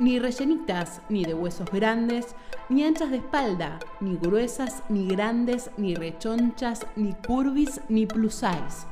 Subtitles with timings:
[0.00, 2.34] Ni rellenitas, ni de huesos grandes,
[2.70, 8.86] ni anchas de espalda, ni gruesas, ni grandes, ni rechonchas, ni curvis, ni plus size,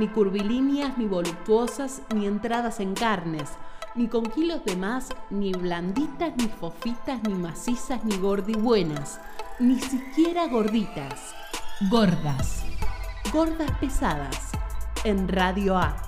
[0.00, 3.50] ni curvilíneas, ni voluptuosas, ni entradas en carnes,
[3.94, 9.20] ni con kilos de más, ni blanditas, ni fofitas, ni macizas, ni gordibuenas,
[9.60, 11.34] ni siquiera gorditas.
[11.88, 12.64] Gordas.
[13.32, 14.50] Gordas pesadas.
[15.04, 16.07] En Radio A.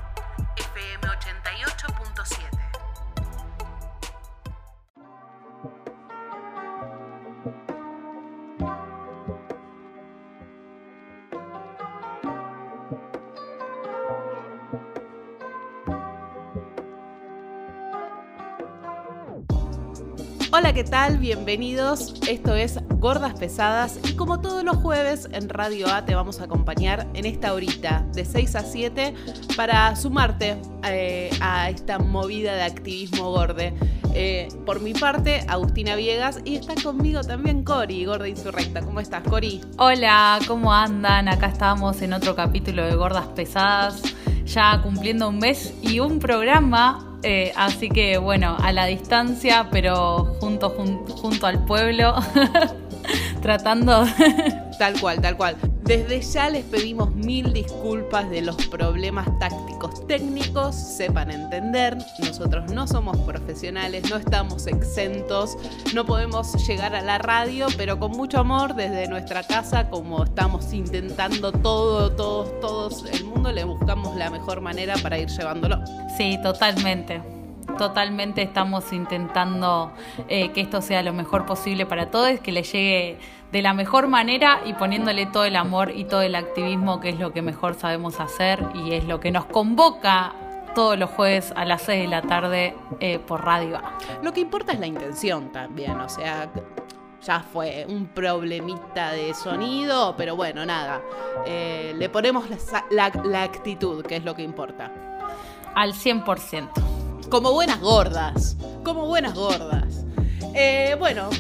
[20.71, 21.19] Hola, ¿qué tal?
[21.19, 22.15] Bienvenidos.
[22.29, 26.45] Esto es Gordas Pesadas y como todos los jueves en Radio A te vamos a
[26.45, 29.15] acompañar en esta horita de 6 a 7
[29.57, 33.75] para sumarte eh, a esta movida de activismo gorde.
[34.15, 38.81] Eh, por mi parte, Agustina Viegas y está conmigo también Cori, Gorda Insurrecta.
[38.81, 39.61] ¿Cómo estás, Cori?
[39.77, 41.27] Hola, ¿cómo andan?
[41.29, 44.03] Acá estamos en otro capítulo de Gordas Pesadas,
[44.45, 50.37] ya cumpliendo un mes y un programa eh, así que bueno, a la distancia, pero
[50.69, 52.15] junto, junto al pueblo,
[53.43, 54.05] tratando...
[54.79, 55.57] tal cual, tal cual.
[55.83, 62.87] Desde ya les pedimos mil disculpas de los problemas tácticos técnicos, sepan entender, nosotros no
[62.87, 65.59] somos profesionales, no estamos exentos,
[65.93, 70.73] no podemos llegar a la radio, pero con mucho amor desde nuestra casa, como estamos
[70.73, 75.79] intentando todo, todos, todos el mundo, le buscamos la mejor manera para ir llevándolo.
[76.17, 77.40] Sí, totalmente
[77.77, 79.93] totalmente estamos intentando
[80.29, 83.19] eh, que esto sea lo mejor posible para todos, que le llegue
[83.53, 87.19] de la mejor manera y poniéndole todo el amor y todo el activismo que es
[87.19, 90.33] lo que mejor sabemos hacer y es lo que nos convoca
[90.75, 93.81] todos los jueves a las 6 de la tarde eh, por Radio
[94.23, 96.49] Lo que importa es la intención también, o sea,
[97.23, 101.03] ya fue un problemita de sonido, pero bueno, nada,
[101.47, 102.45] eh, le ponemos
[102.91, 104.91] la, la actitud, que es lo que importa.
[105.75, 107.00] Al 100%.
[107.31, 108.57] Como buenas gordas.
[108.85, 110.05] Como buenas gordas.
[110.53, 111.31] Eh, bueno,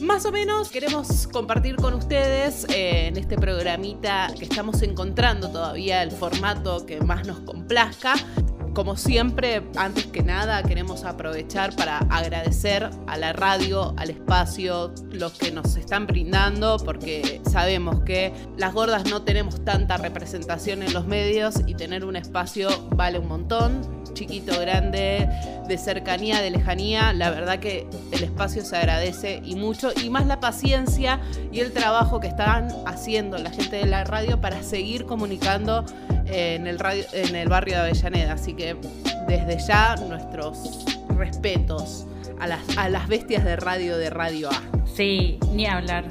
[0.00, 6.02] más o menos queremos compartir con ustedes eh, en este programita que estamos encontrando todavía
[6.02, 8.14] el formato que más nos complazca.
[8.74, 15.34] Como siempre, antes que nada, queremos aprovechar para agradecer a la radio, al espacio, los
[15.34, 21.06] que nos están brindando, porque sabemos que las gordas no tenemos tanta representación en los
[21.06, 24.04] medios y tener un espacio vale un montón.
[24.12, 25.28] Chiquito, grande,
[25.68, 30.26] de cercanía, de lejanía, la verdad que el espacio se agradece y mucho, y más
[30.26, 31.20] la paciencia
[31.52, 35.84] y el trabajo que están haciendo la gente de la radio para seguir comunicando
[36.26, 38.32] en el, radio, en el barrio de Avellaneda.
[38.34, 38.76] Así que
[39.28, 40.84] desde ya nuestros
[41.16, 42.06] respetos
[42.40, 44.62] a las, a las bestias de radio de Radio A.
[44.86, 46.04] Sí, ni hablar.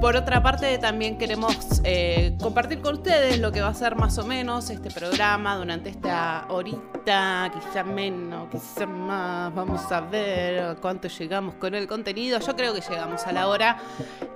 [0.00, 4.16] Por otra parte, también queremos eh, compartir con ustedes lo que va a ser más
[4.18, 9.52] o menos este programa durante esta horita, quizá menos, quizá más.
[9.52, 12.38] Vamos a ver cuánto llegamos con el contenido.
[12.38, 13.78] Yo creo que llegamos a la hora.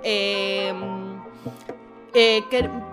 [0.03, 0.73] Eh,
[2.13, 2.43] eh,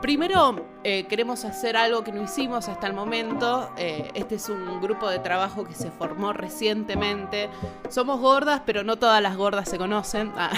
[0.01, 3.71] primero eh, queremos hacer algo que no hicimos hasta el momento.
[3.77, 7.51] Eh, este es un grupo de trabajo que se formó recientemente.
[7.91, 10.33] Somos gordas, pero no todas las gordas se conocen.
[10.37, 10.51] Ah.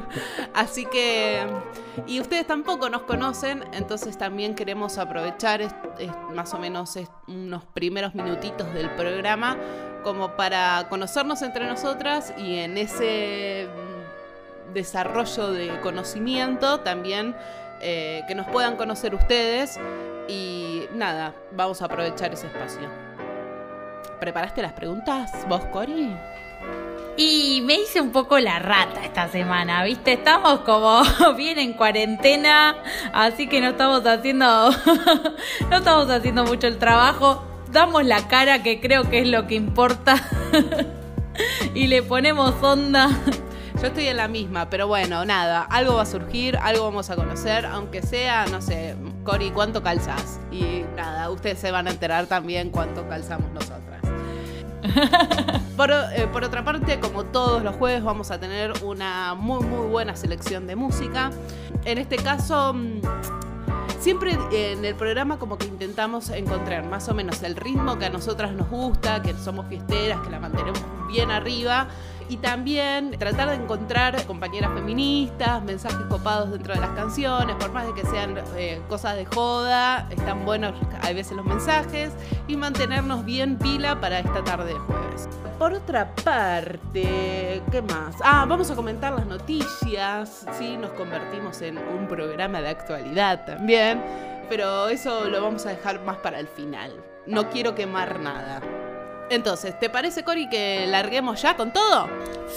[0.54, 1.46] Así que...
[2.06, 5.60] Y ustedes tampoco nos conocen, entonces también queremos aprovechar
[6.34, 6.98] más o menos
[7.28, 9.58] unos primeros minutitos del programa
[10.02, 13.68] como para conocernos entre nosotras y en ese
[14.72, 17.34] desarrollo de conocimiento también
[17.80, 19.78] eh, que nos puedan conocer ustedes
[20.28, 22.88] y nada, vamos a aprovechar ese espacio.
[24.20, 26.14] ¿Preparaste las preguntas vos, Cori?
[27.16, 30.12] Y me hice un poco la rata esta semana, ¿viste?
[30.12, 31.02] Estamos como
[31.36, 32.76] bien en cuarentena,
[33.12, 34.70] así que no estamos haciendo
[35.70, 37.44] no estamos haciendo mucho el trabajo.
[37.70, 40.16] Damos la cara que creo que es lo que importa.
[41.74, 43.08] y le ponemos onda
[43.80, 47.16] yo estoy en la misma, pero bueno, nada, algo va a surgir, algo vamos a
[47.16, 48.94] conocer, aunque sea, no sé,
[49.24, 50.38] Cori, ¿cuánto calzás?
[50.52, 54.02] Y nada, ustedes se van a enterar también cuánto calzamos nosotras.
[55.78, 59.88] por, eh, por, otra parte, como todos los jueves, vamos a tener una muy, muy
[59.88, 61.30] buena selección de música.
[61.86, 63.00] En este caso, mm,
[63.98, 68.10] siempre en el programa como que intentamos encontrar más o menos el ritmo que a
[68.10, 71.88] nosotras nos gusta, que somos fiesteras, que la mantenemos bien arriba
[72.30, 77.88] y también tratar de encontrar compañeras feministas, mensajes copados dentro de las canciones, por más
[77.88, 82.12] de que sean eh, cosas de joda, están buenos a veces los mensajes
[82.46, 85.28] y mantenernos bien pila para esta tarde de jueves.
[85.58, 88.14] Por otra parte, ¿qué más?
[88.22, 94.00] Ah, vamos a comentar las noticias, sí, nos convertimos en un programa de actualidad también,
[94.48, 96.92] pero eso lo vamos a dejar más para el final.
[97.26, 98.60] No quiero quemar nada.
[99.30, 102.08] Entonces, ¿te parece, Cori, que larguemos ya con todo?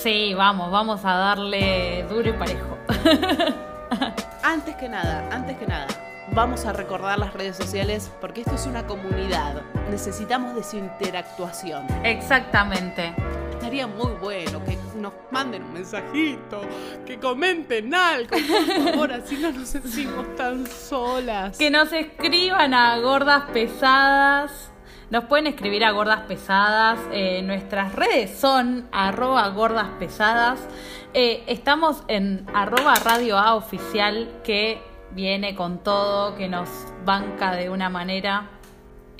[0.02, 2.80] Sí, vamos, vamos a darle duro y parejo.
[4.44, 5.86] antes que nada, antes que nada,
[6.32, 9.62] vamos a recordar las redes sociales porque esto es una comunidad.
[9.92, 11.86] Necesitamos de su interactuación.
[12.04, 13.14] Exactamente.
[13.52, 16.62] Estaría muy bueno que nos manden un mensajito,
[17.06, 21.56] que comenten algo, por favor, así no nos sentimos tan solas.
[21.56, 24.73] Que nos escriban a gordas pesadas
[25.14, 27.00] nos pueden escribir a Gordas Pesadas.
[27.12, 30.68] Eh, nuestras redes son arroba gordas pesadas.
[31.14, 34.82] Eh, estamos en arroba radio A oficial que
[35.12, 36.68] viene con todo, que nos
[37.06, 38.50] banca de una manera.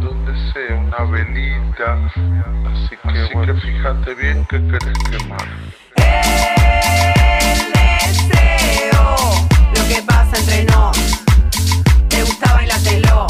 [0.00, 5.48] donde sea, una velita, así que, así que fíjate bien que querés quemar.
[5.96, 9.16] El deseo,
[9.74, 10.96] lo que pasa entre nos,
[12.08, 13.26] te gusta bailártelo.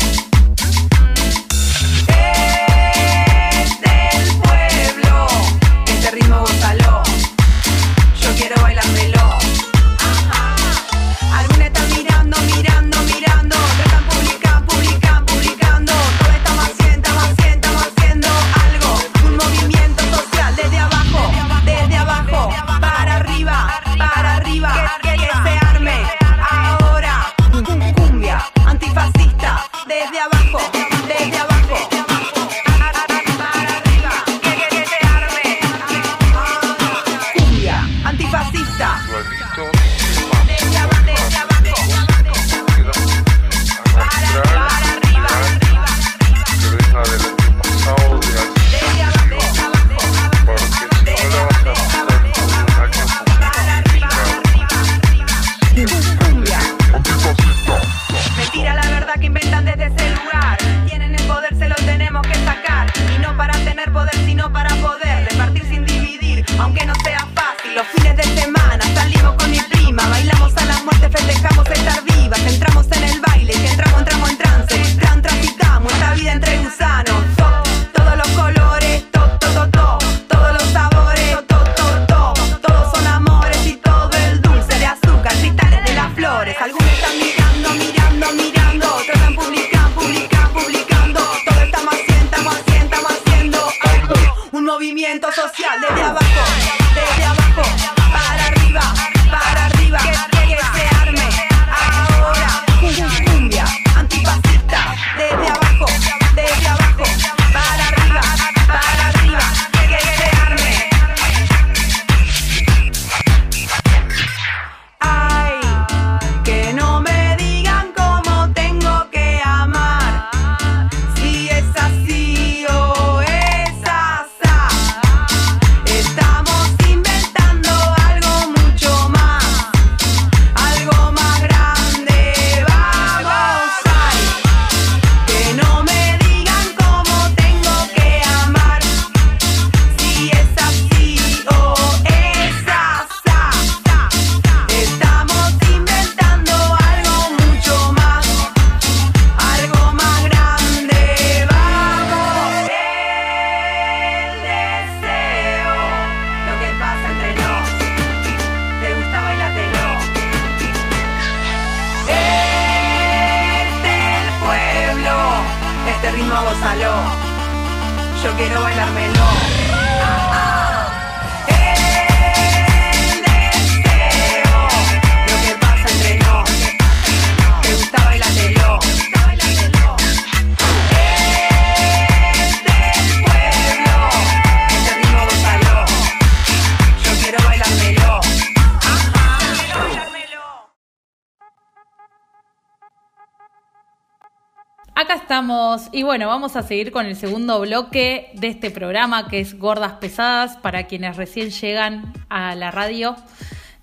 [194.97, 199.41] Acá estamos y bueno, vamos a seguir con el segundo bloque de este programa que
[199.41, 203.17] es Gordas Pesadas para quienes recién llegan a la radio.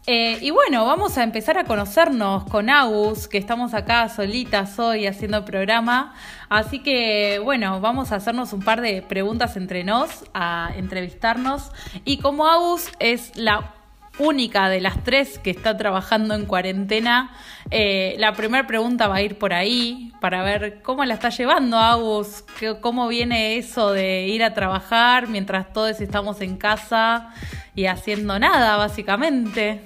[0.07, 5.05] Eh, y bueno, vamos a empezar a conocernos con Agus, que estamos acá solitas hoy
[5.05, 6.15] haciendo programa.
[6.47, 11.73] Así que bueno, vamos a hacernos un par de preguntas entre nos, a entrevistarnos.
[12.05, 13.73] Y como Agus es la
[14.19, 17.31] única de las tres que está trabajando en cuarentena,
[17.69, 21.77] eh, la primera pregunta va a ir por ahí para ver cómo la está llevando
[21.77, 22.43] Agus,
[22.81, 27.33] cómo viene eso de ir a trabajar mientras todos estamos en casa
[27.75, 29.81] y haciendo nada, básicamente.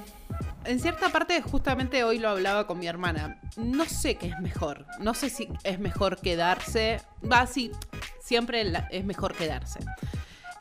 [0.65, 3.37] En cierta parte, justamente hoy lo hablaba con mi hermana.
[3.55, 4.85] No sé qué es mejor.
[4.99, 7.01] No sé si es mejor quedarse.
[7.31, 7.71] Va, sí,
[8.19, 9.79] siempre es mejor quedarse.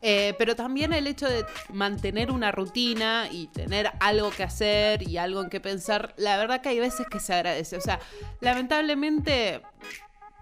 [0.06, 5.16] Eh, pero también el hecho de mantener una rutina y tener algo que hacer y
[5.16, 7.78] algo en que pensar, la verdad que hay veces que se agradece.
[7.78, 7.98] O sea,
[8.42, 9.62] lamentablemente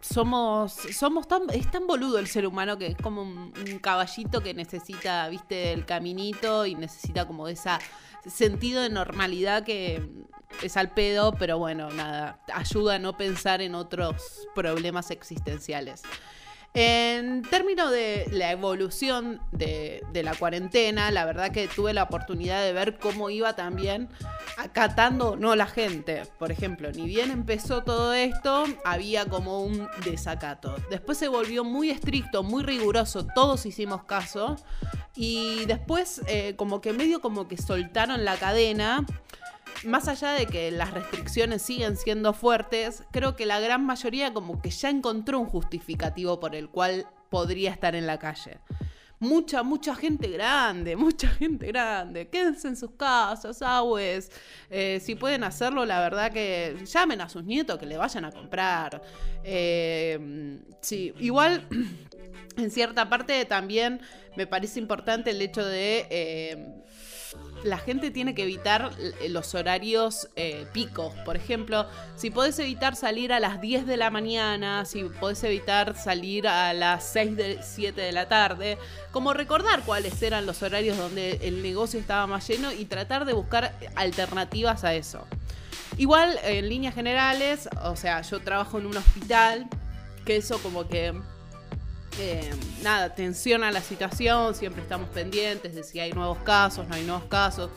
[0.01, 4.41] somos, somos tan, es tan boludo el ser humano que es como un, un caballito
[4.41, 7.79] que necesita, viste, el caminito y necesita como esa
[8.29, 10.03] sentido de normalidad que
[10.61, 16.03] es al pedo, pero bueno, nada, ayuda a no pensar en otros problemas existenciales.
[16.75, 22.73] En términos de la evolución de, la cuarentena, la verdad que tuve la oportunidad de
[22.73, 24.09] ver cómo iba también
[24.57, 26.23] acatando no la gente.
[26.39, 30.75] Por ejemplo, ni bien empezó todo esto, había como un desacato.
[30.89, 34.57] Después se volvió muy estricto, muy riguroso, todos hicimos caso.
[35.15, 39.05] Y después eh, como que medio como que soltaron la cadena
[39.85, 44.61] más allá de que las restricciones siguen siendo fuertes, creo que la gran mayoría como
[44.61, 48.59] que ya encontró un justificativo por el cual podría estar en la calle.
[49.19, 52.29] Mucha, mucha gente grande, mucha gente grande.
[52.29, 54.31] Quédense en sus casas, agues.
[54.69, 58.33] Eh, si pueden hacerlo, la verdad que llamen a sus nietos que le vayan a
[58.33, 59.01] comprar.
[59.45, 61.67] Eh, sí, igual
[62.57, 64.01] en cierta parte también
[64.37, 66.07] me parece importante el hecho de...
[66.11, 66.83] eh,
[67.65, 71.15] la gente tiene que evitar l- los horarios eh, picos.
[71.25, 71.87] Por ejemplo,
[72.17, 76.73] si podés evitar salir a las 10 de la mañana, si podés evitar salir a
[76.75, 78.79] las 6, de, 7 de la tarde,
[79.13, 83.33] como recordar cuáles eran los horarios donde el negocio estaba más lleno y tratar de
[83.33, 85.27] buscar alternativas a eso.
[85.99, 89.69] Igual, en líneas generales, o sea, yo trabajo en un hospital,
[90.25, 91.13] que eso como que
[92.19, 92.51] eh,
[92.83, 97.25] nada, tensiona la situación, siempre estamos pendientes de si hay nuevos casos, no hay nuevos
[97.25, 97.71] casos.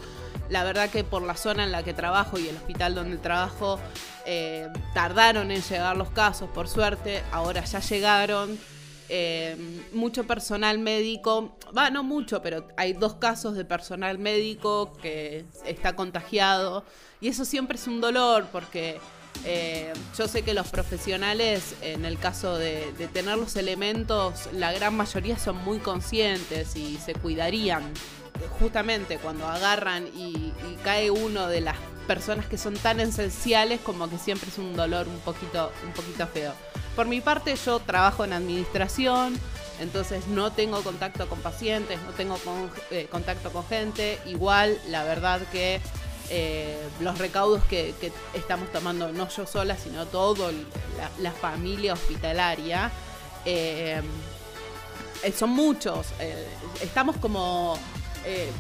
[0.50, 3.80] La verdad que por la zona en la que trabajo y el hospital donde trabajo,
[4.26, 8.60] eh, tardaron en llegar los casos, por suerte, ahora ya llegaron.
[9.08, 9.56] Eh,
[9.94, 15.96] mucho personal médico, va, no mucho, pero hay dos casos de personal médico que está
[15.96, 16.84] contagiado
[17.22, 19.00] y eso siempre es un dolor porque
[19.44, 24.96] eh, yo sé que los profesionales, en el caso de, tener los elementos, la gran
[24.96, 27.84] mayoría son muy conscientes y se cuidarían.
[28.60, 31.78] Justamente cuando agarran y, cae uno de las
[32.08, 36.28] personas que son tan esenciales, como que siempre es un dolor un poquito, un poquito
[36.28, 36.54] feo.
[36.96, 39.40] Por mi parte, yo trabajo en administración,
[39.80, 42.38] entonces no tengo contacto con pacientes, no tengo
[42.92, 44.20] eh, contacto con gente.
[44.26, 45.82] Igual, la verdad que
[46.30, 47.94] eh, los recaudos que,
[48.34, 50.52] estamos tomando, no yo sola, sino toda
[51.20, 52.92] la, familia hospitalaria,
[53.46, 54.02] eh,
[55.24, 56.08] eh, son muchos.
[56.82, 57.78] estamos como,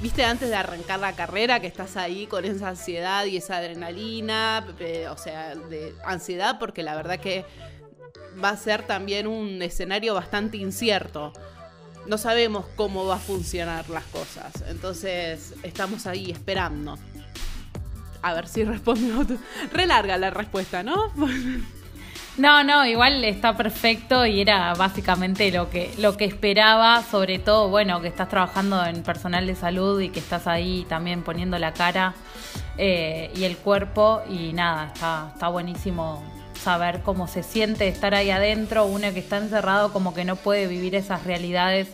[0.01, 4.65] viste, antes de arrancar la carrera, que estás ahí con esa ansiedad y esa adrenalina,
[5.09, 7.45] o sea, de ansiedad, porque la verdad que
[8.43, 11.33] va a ser también un escenario bastante incierto.
[12.05, 14.53] No sabemos cómo va a funcionar las cosas.
[14.67, 16.99] Entonces, estamos ahí esperando.
[18.25, 19.23] A ver si respondo.
[19.71, 21.11] Re larga la respuesta, ¿no?
[22.37, 27.69] No, no, igual está perfecto y era básicamente lo que, lo que esperaba, sobre todo,
[27.69, 31.71] bueno, que estás trabajando en personal de salud y que estás ahí también poniendo la
[31.71, 32.13] cara
[32.77, 36.21] eh, y el cuerpo y nada, está, está buenísimo
[36.61, 40.67] saber cómo se siente estar ahí adentro, uno que está encerrado como que no puede
[40.67, 41.87] vivir esas realidades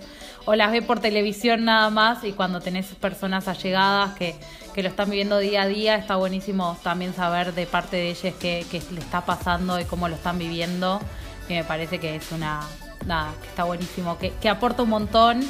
[0.46, 4.36] o las ve por televisión nada más y cuando tenés personas allegadas que,
[4.74, 8.34] que lo están viviendo día a día, está buenísimo también saber de parte de ellas
[8.40, 11.00] qué, qué le está pasando y cómo lo están viviendo,
[11.48, 12.62] que me parece que es una,
[13.06, 15.42] nada, que está buenísimo, que, que aporta un montón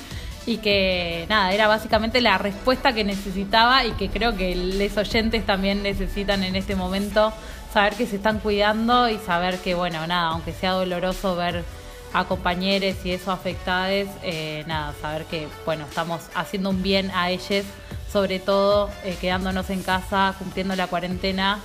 [0.46, 5.46] y que nada, era básicamente la respuesta que necesitaba y que creo que los oyentes
[5.46, 7.32] también necesitan en este momento
[7.74, 11.64] saber que se están cuidando y saber que, bueno, nada, aunque sea doloroso ver
[12.14, 17.30] a compañeros y eso afectados, eh, nada, saber que, bueno, estamos haciendo un bien a
[17.30, 17.66] ellos,
[18.12, 21.60] sobre todo eh, quedándonos en casa, cumpliendo la cuarentena.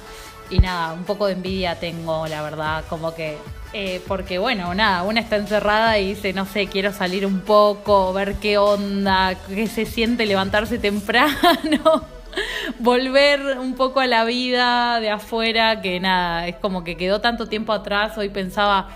[0.49, 3.37] Y nada, un poco de envidia tengo, la verdad, como que,
[3.73, 8.13] eh, porque bueno, nada, una está encerrada y dice, no sé, quiero salir un poco,
[8.13, 12.05] ver qué onda, qué se siente levantarse temprano,
[12.79, 17.49] volver un poco a la vida de afuera, que nada, es como que quedó tanto
[17.49, 18.91] tiempo atrás, hoy pensaba,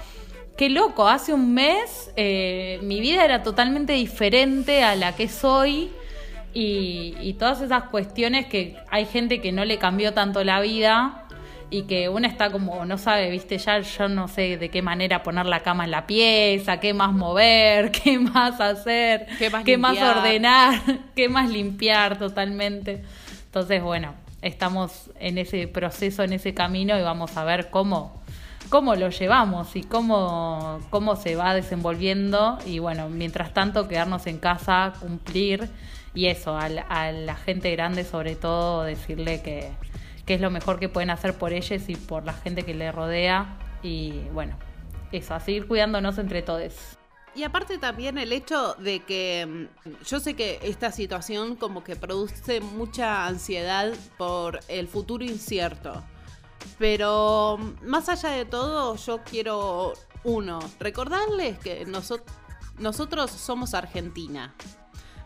[0.60, 5.90] qué loco, hace un mes eh, mi vida era totalmente diferente a la que soy.
[6.52, 11.24] Y, y todas esas cuestiones que hay gente que no le cambió tanto la vida,
[11.70, 15.22] y que una está como, no sabe, viste, ya yo no sé de qué manera
[15.22, 20.18] poner la cama en la pieza, qué más mover, qué más hacer, Qué más limpiar.
[20.18, 20.82] ordenar,
[21.16, 23.02] qué más limpiar totalmente.
[23.46, 24.12] Entonces, bueno,
[24.42, 28.19] estamos en ese proceso, en ese camino y vamos a ver cómo,
[28.70, 32.58] cómo lo llevamos y cómo, cómo se va desenvolviendo.
[32.64, 35.68] Y bueno, mientras tanto, quedarnos en casa, cumplir
[36.14, 39.70] y eso, a la, a la gente grande sobre todo, decirle que
[40.30, 42.94] que es lo mejor que pueden hacer por ellos y por la gente que les
[42.94, 43.58] rodea.
[43.82, 44.56] Y bueno,
[45.10, 46.96] eso, a seguir cuidándonos entre todos.
[47.34, 51.96] Y aparte también el hecho de que mm, yo sé que esta situación como que
[51.96, 56.00] produce mucha ansiedad por el futuro incierto.
[56.78, 59.92] Pero más allá de todo, yo quiero,
[60.24, 62.22] uno, recordarles que noso-
[62.78, 64.54] nosotros somos Argentina.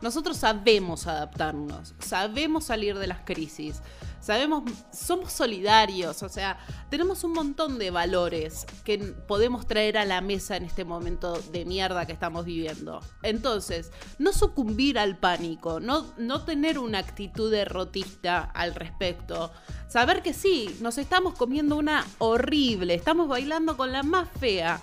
[0.01, 3.81] Nosotros sabemos adaptarnos, sabemos salir de las crisis,
[4.25, 6.59] sabemos, somos solidarios, o sea,
[6.89, 11.67] tenemos un montón de valores que podemos traer a la mesa en este momento de
[11.67, 13.03] mierda que estamos viviendo.
[13.23, 19.53] Entonces, no sucumbir al pánico, no, no tener una actitud derrotista al respecto.
[19.89, 24.81] Saber que sí, nos estamos comiendo una horrible, estamos bailando con la más fea.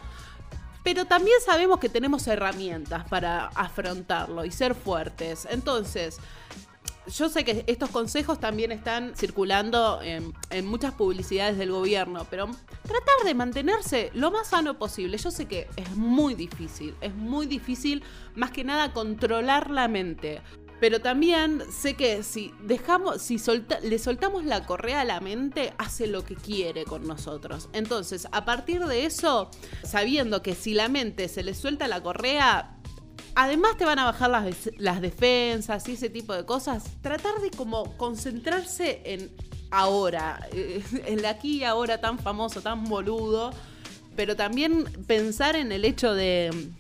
[0.84, 5.48] Pero también sabemos que tenemos herramientas para afrontarlo y ser fuertes.
[5.50, 6.18] Entonces,
[7.08, 10.34] yo sé que estos consejos también están circulando en,
[10.66, 12.46] muchas publicidades del gobierno, pero
[12.84, 15.18] tratar de mantenerse lo más sano posible.
[15.18, 18.04] Yo sé que es muy difícil, es muy difícil
[18.36, 20.42] más que nada controlar la mente.
[20.80, 23.40] Pero también sé que si dejamos, si
[23.84, 27.70] le soltamos la correa a la mente, hace lo que quiere con nosotros.
[27.74, 29.52] Entonces, a partir de eso,
[29.84, 32.81] sabiendo que si la mente se le suelta la correa,
[33.36, 34.30] además te van a bajar
[34.78, 39.32] las, defensas y ese tipo de cosas, tratar de como concentrarse en
[39.70, 43.52] ahora, eh, en el aquí y ahora tan famoso, tan boludo,
[44.16, 46.72] pero también pensar en el hecho de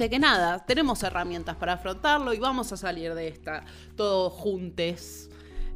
[0.00, 3.64] de que nada, tenemos herramientas para afrontarlo y vamos a salir de esta
[3.96, 5.28] todos juntos.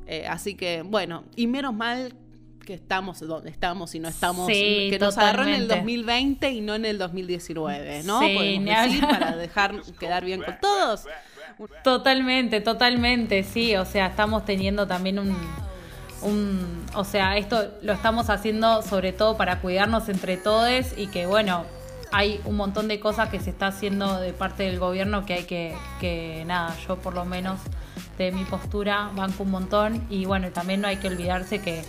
[0.07, 2.15] Eh, así que, bueno, y menos mal
[2.65, 5.77] que estamos donde estamos y no estamos, Sí, que nos agarró en el totalmente.
[5.77, 8.21] 2020 y no en el 2019, ¿no?
[8.21, 11.05] Sí, Podemos decir para dejar quedar bien con todos.
[11.83, 13.77] Totalmente, totalmente, sí.
[13.77, 15.37] O sea, estamos teniendo también un,
[16.23, 21.27] un, o sea, esto lo estamos haciendo sobre todo para cuidarnos entre todos y que
[21.27, 21.65] bueno,
[22.13, 25.45] hay un montón de cosas que se está haciendo de parte del gobierno que hay
[25.45, 27.61] que, que nada, yo por lo menos
[28.19, 31.83] de mi postura banco un montón y bueno, también no hay que olvidarse que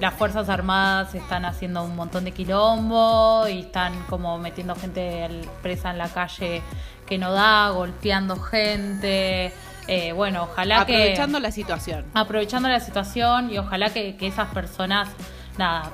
[0.00, 5.28] las Fuerzas Armadas están haciendo un montón de quilombo y están como metiendo gente
[5.62, 6.62] presa en la calle
[7.06, 9.52] que no da, golpeando gente.
[9.88, 12.04] Eh, bueno, ojalá que Aprovechando la situación.
[12.14, 15.08] aprovechando la situación y ojalá que, que esas personas,
[15.56, 15.90] nada,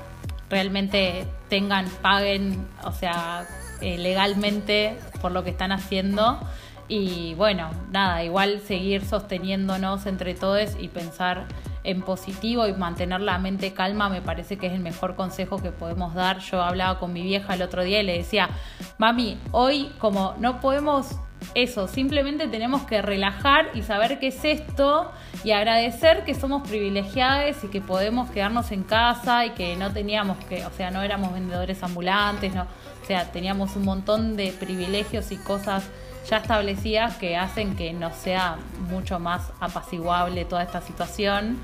[0.49, 3.45] realmente tengan, paguen, o sea,
[3.81, 6.39] eh, legalmente por lo que están haciendo.
[6.87, 11.45] Y bueno, nada, igual seguir sosteniéndonos entre todos y pensar
[11.85, 15.71] en positivo y mantener la mente calma me parece que es el mejor consejo que
[15.71, 16.39] podemos dar.
[16.39, 18.49] Yo hablaba con mi vieja el otro día y le decía,
[18.97, 21.15] mami, hoy como no podemos
[21.53, 25.11] eso, simplemente tenemos que relajar y saber qué es esto
[25.43, 30.37] y agradecer que somos privilegiados y que podemos quedarnos en casa y que no teníamos
[30.45, 35.31] que, o sea, no éramos vendedores ambulantes, no, o sea, teníamos un montón de privilegios
[35.31, 35.87] y cosas
[36.29, 38.57] ya establecidas que hacen que nos sea
[38.89, 41.59] mucho más apaciguable toda esta situación.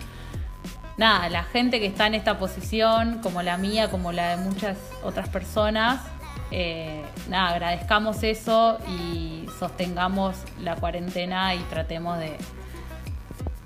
[0.98, 4.78] Nada, la gente que está en esta posición, como la mía, como la de muchas
[5.04, 6.02] otras personas,
[6.52, 12.38] eh, nada, agradezcamos eso y sostengamos la cuarentena y tratemos de,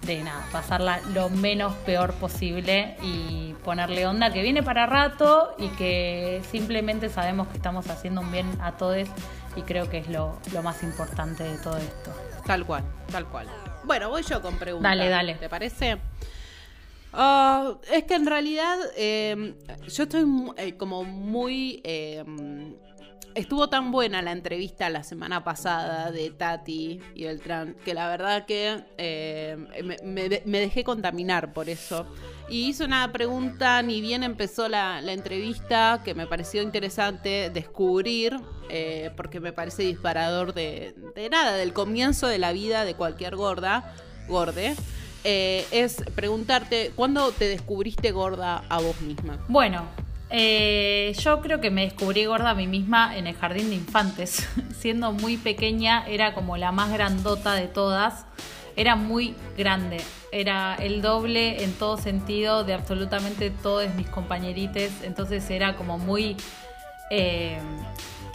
[0.04, 5.70] de nada, pasarla lo menos peor posible y ponerle onda que viene para rato y
[5.70, 9.08] que simplemente sabemos que estamos haciendo un bien a todos
[9.56, 12.14] y creo que es lo, lo más importante de todo esto.
[12.46, 13.48] Tal cual, tal cual.
[13.84, 14.92] Bueno, voy yo con preguntas.
[14.92, 15.34] Dale, dale.
[15.36, 15.98] ¿Te parece?
[17.18, 19.56] Ah, es que en realidad eh,
[19.88, 20.26] yo estoy
[20.58, 21.82] eh, como muy...
[21.84, 22.24] eh,
[23.36, 28.46] estuvo tan buena la entrevista la semana pasada de Tati y Beltrán que la verdad
[28.46, 32.06] que eh, me, me de- me dejé contaminar por eso.
[32.50, 38.38] Y hice una pregunta, ni bien empezó la, la entrevista, que me pareció interesante descubrir,
[38.70, 43.36] eh, porque me parece disparador de, de nada, del comienzo de la vida de cualquier
[43.36, 43.96] gorda,
[44.28, 44.76] gorde.
[45.26, 49.40] Eh, es preguntarte, ¿cuándo te descubriste gorda a vos misma?
[49.48, 49.86] Bueno,
[50.30, 54.48] eh, yo creo que me descubrí gorda a mí misma en el jardín de infantes.
[54.78, 58.26] Siendo muy pequeña, era como la más grandota de todas.
[58.76, 59.98] Era muy grande,
[60.32, 64.92] era el doble en todo sentido de absolutamente todos mis compañerites.
[65.04, 66.38] Entonces era como muy.
[67.10, 67.60] eh,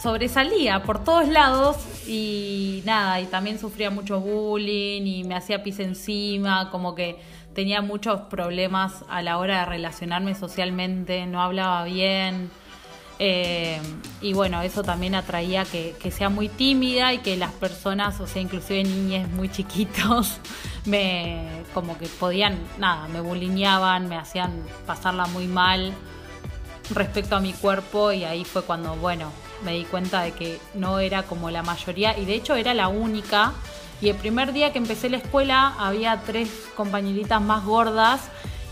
[0.01, 5.79] sobresalía por todos lados y nada, y también sufría mucho bullying y me hacía pis
[5.79, 7.19] encima, como que
[7.53, 12.49] tenía muchos problemas a la hora de relacionarme socialmente, no hablaba bien.
[13.19, 13.79] eh,
[14.21, 18.25] y bueno, eso también atraía que, que sea muy tímida y que las personas, o
[18.25, 20.39] sea, inclusive niñas muy chiquitos,
[20.85, 24.51] me como que podían, nada, me bulineaban, me hacían
[24.87, 25.93] pasarla muy mal
[26.89, 29.31] respecto a mi cuerpo y ahí fue cuando, bueno,
[29.63, 32.87] me di cuenta de que no era como la mayoría y de hecho era la
[32.87, 33.53] única.
[34.01, 38.21] Y el primer día que empecé la escuela había tres compañeritas más gordas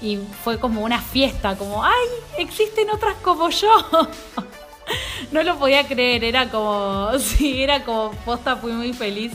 [0.01, 1.91] y fue como una fiesta, como, ¡ay!
[2.37, 3.69] Existen otras como yo.
[5.31, 9.31] no lo podía creer, era como, sí, era como, posta, fui muy feliz.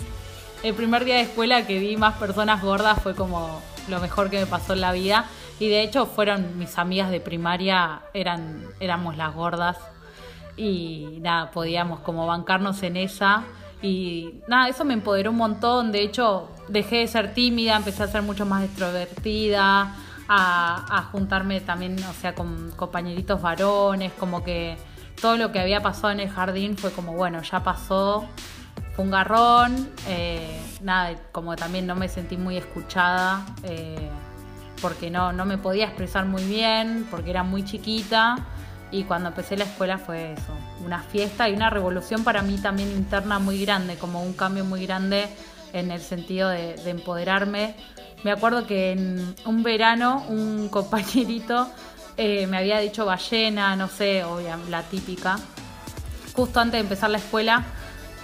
[0.63, 4.39] El primer día de escuela que vi más personas gordas fue como lo mejor que
[4.39, 5.27] me pasó en la vida.
[5.61, 9.77] Y de hecho fueron mis amigas de primaria, eran, éramos las gordas.
[10.57, 13.45] Y nada, podíamos como bancarnos en esa.
[13.83, 15.93] Y nada, eso me empoderó un montón.
[15.93, 19.95] De hecho, dejé de ser tímida, empecé a ser mucho más extrovertida,
[20.29, 24.77] a, juntarme también, o sea, con compañeritos varones, como que
[25.21, 28.25] todo lo que había pasado en el jardín fue como, bueno, ya pasó,
[28.95, 34.09] fue un garrón, eh, nada, como también no me sentí muy escuchada, eh,
[34.81, 38.37] porque no, no me podía expresar muy bien, porque era muy chiquita.
[38.91, 40.53] Y cuando empecé la escuela fue eso,
[40.85, 44.87] una fiesta y una revolución para mí también interna muy grande, como un cambio muy
[44.87, 45.29] grande
[45.73, 47.75] en el sentido de, de empoderarme.
[48.23, 51.69] Me acuerdo que en un verano un compañerito
[52.17, 55.37] eh, me había dicho ballena, no sé, obvia, la típica,
[56.33, 57.65] justo antes de empezar la escuela.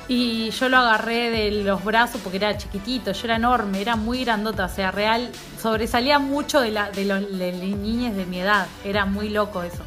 [0.07, 4.25] Y yo lo agarré de los brazos porque era chiquitito, yo era enorme, era muy
[4.25, 9.05] grandota, o sea, real, sobresalía mucho de, la, de los niñas de mi edad, era
[9.05, 9.85] muy loco eso.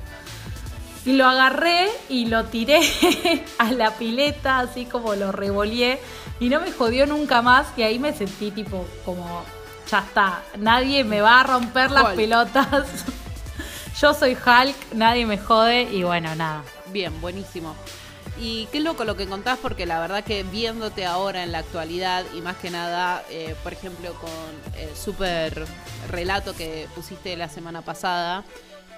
[1.06, 2.80] Y lo agarré y lo tiré
[3.58, 6.00] a la pileta, así como lo revolé,
[6.40, 9.44] y no me jodió nunca más, y ahí me sentí tipo como,
[9.92, 12.16] ya está, nadie me va a romper las Hulk.
[12.16, 12.88] pelotas.
[14.00, 16.64] Yo soy Hulk, nadie me jode, y bueno, nada.
[16.88, 17.76] Bien, buenísimo.
[18.40, 22.26] Y qué loco lo que contás, porque la verdad que viéndote ahora en la actualidad,
[22.34, 24.32] y más que nada, eh, por ejemplo, con
[24.80, 25.66] el súper
[26.10, 28.44] relato que pusiste la semana pasada,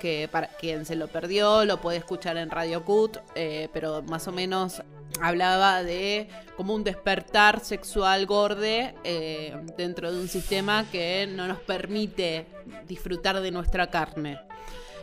[0.06, 4.28] que para quien se lo perdió lo puede escuchar en Radio Cut, eh, pero más
[4.28, 4.84] o menos
[5.20, 11.58] hablaba de como un despertar sexual gorde eh, dentro de un sistema que no nos
[11.58, 12.46] permite
[12.88, 14.40] disfrutar de nuestra carne.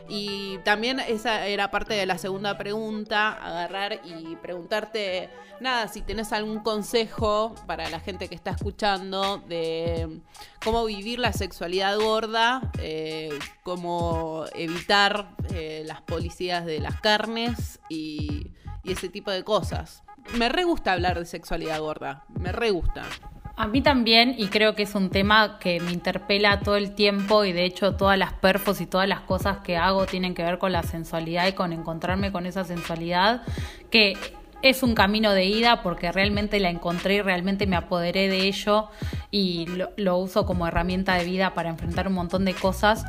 [0.09, 6.33] Y también esa era parte de la segunda pregunta, agarrar y preguntarte, nada, si tenés
[6.33, 10.19] algún consejo para la gente que está escuchando de
[10.63, 18.51] cómo vivir la sexualidad gorda, eh, cómo evitar eh, las policías de las carnes y,
[18.83, 20.03] y ese tipo de cosas.
[20.37, 23.03] Me re gusta hablar de sexualidad gorda, me re gusta.
[23.55, 27.45] A mí también, y creo que es un tema que me interpela todo el tiempo,
[27.45, 30.57] y de hecho todas las perfos y todas las cosas que hago tienen que ver
[30.57, 33.43] con la sensualidad y con encontrarme con esa sensualidad,
[33.91, 34.17] que
[34.63, 38.89] es un camino de ida porque realmente la encontré y realmente me apoderé de ello
[39.29, 43.05] y lo, lo uso como herramienta de vida para enfrentar un montón de cosas.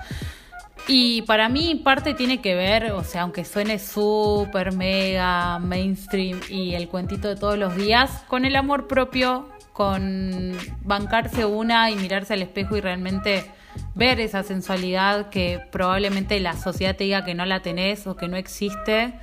[0.86, 6.74] Y para mí parte tiene que ver, o sea, aunque suene súper mega mainstream y
[6.74, 12.34] el cuentito de todos los días, con el amor propio, con bancarse una y mirarse
[12.34, 13.44] al espejo y realmente
[13.96, 18.28] ver esa sensualidad que probablemente la sociedad te diga que no la tenés o que
[18.28, 19.18] no existe,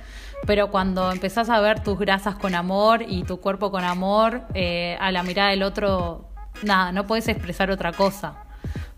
[0.46, 4.98] pero cuando empezás a ver tus grasas con amor y tu cuerpo con amor, eh,
[5.00, 6.28] a la mirada del otro,
[6.62, 8.44] nada, no puedes expresar otra cosa.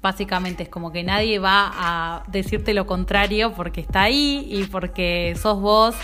[0.02, 5.36] Básicamente es como que nadie va a decirte lo contrario porque está ahí y porque
[5.40, 5.94] sos vos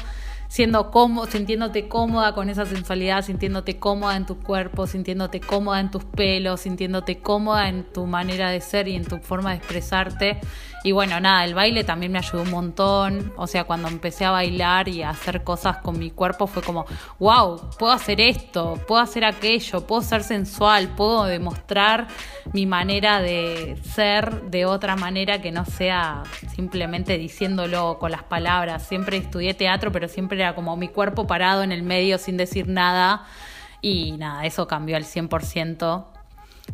[0.50, 5.92] siendo cómodo, sintiéndote cómoda con esa sensualidad, sintiéndote cómoda en tu cuerpo, sintiéndote cómoda en
[5.92, 10.40] tus pelos, sintiéndote cómoda en tu manera de ser y en tu forma de expresarte.
[10.82, 13.32] Y bueno, nada, el baile también me ayudó un montón.
[13.36, 16.86] O sea, cuando empecé a bailar y a hacer cosas con mi cuerpo fue como,
[17.18, 22.08] wow, puedo hacer esto, puedo hacer aquello, puedo ser sensual, puedo demostrar
[22.52, 26.22] mi manera de ser de otra manera que no sea
[26.54, 28.86] simplemente diciéndolo con las palabras.
[28.86, 32.68] Siempre estudié teatro, pero siempre era como mi cuerpo parado en el medio sin decir
[32.68, 33.26] nada.
[33.82, 36.04] Y nada, eso cambió al 100%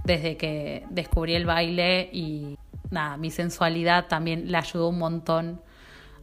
[0.05, 2.59] desde que descubrí el baile y
[2.91, 5.61] nada, mi sensualidad también le ayudó un montón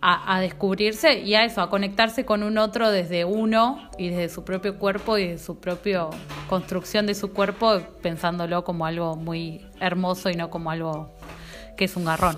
[0.05, 4.43] a, descubrirse y a eso, a conectarse con un otro desde uno y desde su
[4.43, 6.07] propio cuerpo y de su propia
[6.49, 11.09] construcción de su cuerpo, pensándolo como algo muy hermoso y no como algo
[11.77, 12.37] que es un garrón.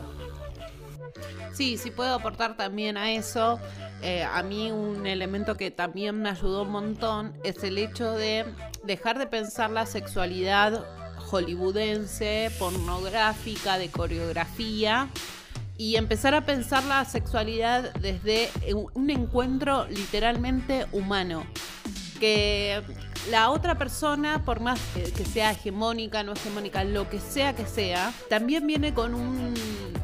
[1.55, 3.59] Sí, sí puedo aportar también a eso.
[4.01, 8.45] Eh, a mí un elemento que también me ayudó un montón es el hecho de
[8.83, 10.85] dejar de pensar la sexualidad
[11.17, 15.07] hollywoodense, pornográfica, de coreografía
[15.77, 21.45] y empezar a pensar la sexualidad desde un encuentro literalmente humano.
[22.19, 22.81] Que
[23.29, 28.13] la otra persona, por más que sea hegemónica, no hegemónica, lo que sea que sea,
[28.29, 29.53] también viene con un,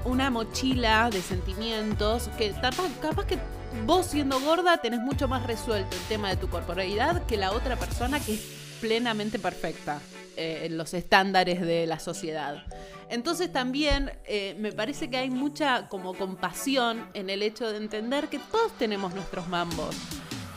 [0.06, 3.38] una mochila de sentimientos que capaz, capaz que
[3.86, 7.78] vos siendo gorda tenés mucho más resuelto el tema de tu corporalidad que la otra
[7.78, 8.42] persona que es
[8.82, 10.00] plenamente perfecta
[10.36, 12.64] eh, en los estándares de la sociedad.
[13.10, 18.30] Entonces también eh, me parece que hay mucha como compasión en el hecho de entender
[18.30, 19.96] que todos tenemos nuestros mambos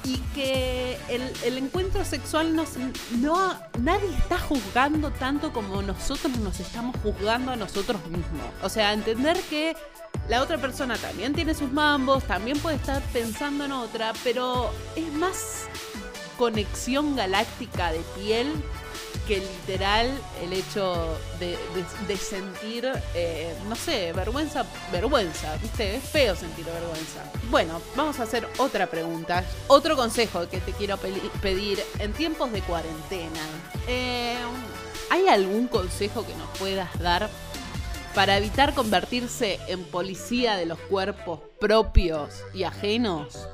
[0.05, 2.71] y que el, el encuentro sexual nos,
[3.19, 8.47] no nadie está juzgando tanto como nosotros nos estamos juzgando a nosotros mismos.
[8.62, 9.75] O sea, entender que
[10.29, 15.12] la otra persona también tiene sus mambos, también puede estar pensando en otra, pero es
[15.12, 15.67] más
[16.38, 18.53] conexión galáctica de piel
[19.27, 20.11] que literal
[20.43, 21.57] el hecho de,
[22.17, 25.97] sentir, eh, no sé, vergüenza, vergüenza, ¿viste?
[25.97, 27.25] Es feo sentir vergüenza.
[27.51, 30.99] Bueno, vamos a hacer otra pregunta, otro consejo que te quiero
[31.43, 33.41] pedir en tiempos de cuarentena.
[33.89, 34.37] Eh,
[35.11, 37.29] ¿Hay algún consejo que nos puedas dar
[38.15, 43.49] para evitar convertirse en policía de los cuerpos propios y ajenos?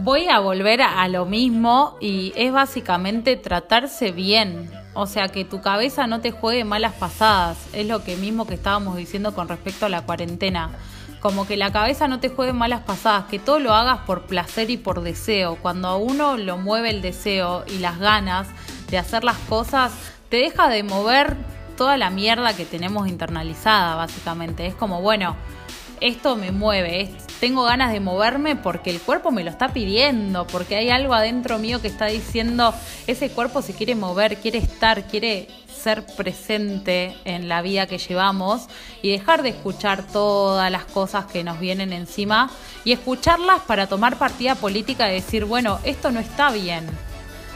[0.00, 4.70] Voy a volver a lo mismo y es básicamente tratarse bien.
[4.94, 7.58] O sea, que tu cabeza no te juegue malas pasadas.
[7.72, 10.70] Es lo que mismo que estábamos diciendo con respecto a la cuarentena.
[11.18, 14.70] Como que la cabeza no te juegue malas pasadas, que todo lo hagas por placer
[14.70, 15.56] y por deseo.
[15.56, 18.46] Cuando a uno lo mueve el deseo y las ganas
[18.90, 19.92] de hacer las cosas,
[20.28, 21.36] te deja de mover
[21.76, 24.64] toda la mierda que tenemos internalizada, básicamente.
[24.64, 25.34] Es como, bueno,
[26.00, 30.76] esto me mueve, tengo ganas de moverme porque el cuerpo me lo está pidiendo, porque
[30.76, 32.74] hay algo adentro mío que está diciendo,
[33.06, 38.66] ese cuerpo se quiere mover, quiere estar, quiere ser presente en la vida que llevamos
[39.02, 42.50] y dejar de escuchar todas las cosas que nos vienen encima
[42.84, 46.86] y escucharlas para tomar partida política y decir, bueno, esto no está bien.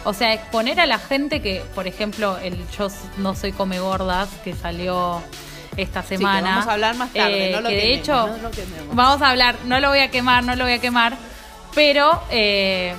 [0.05, 4.29] O sea, exponer a la gente que, por ejemplo, el Yo no soy come gordas,
[4.43, 5.23] que salió
[5.77, 6.39] esta semana.
[6.39, 8.95] Sí, vamos a hablar más tarde, eh, no lo que de hecho, no lo quememos.
[8.95, 11.17] vamos a hablar, no lo voy a quemar, no lo voy a quemar,
[11.75, 12.95] pero eh,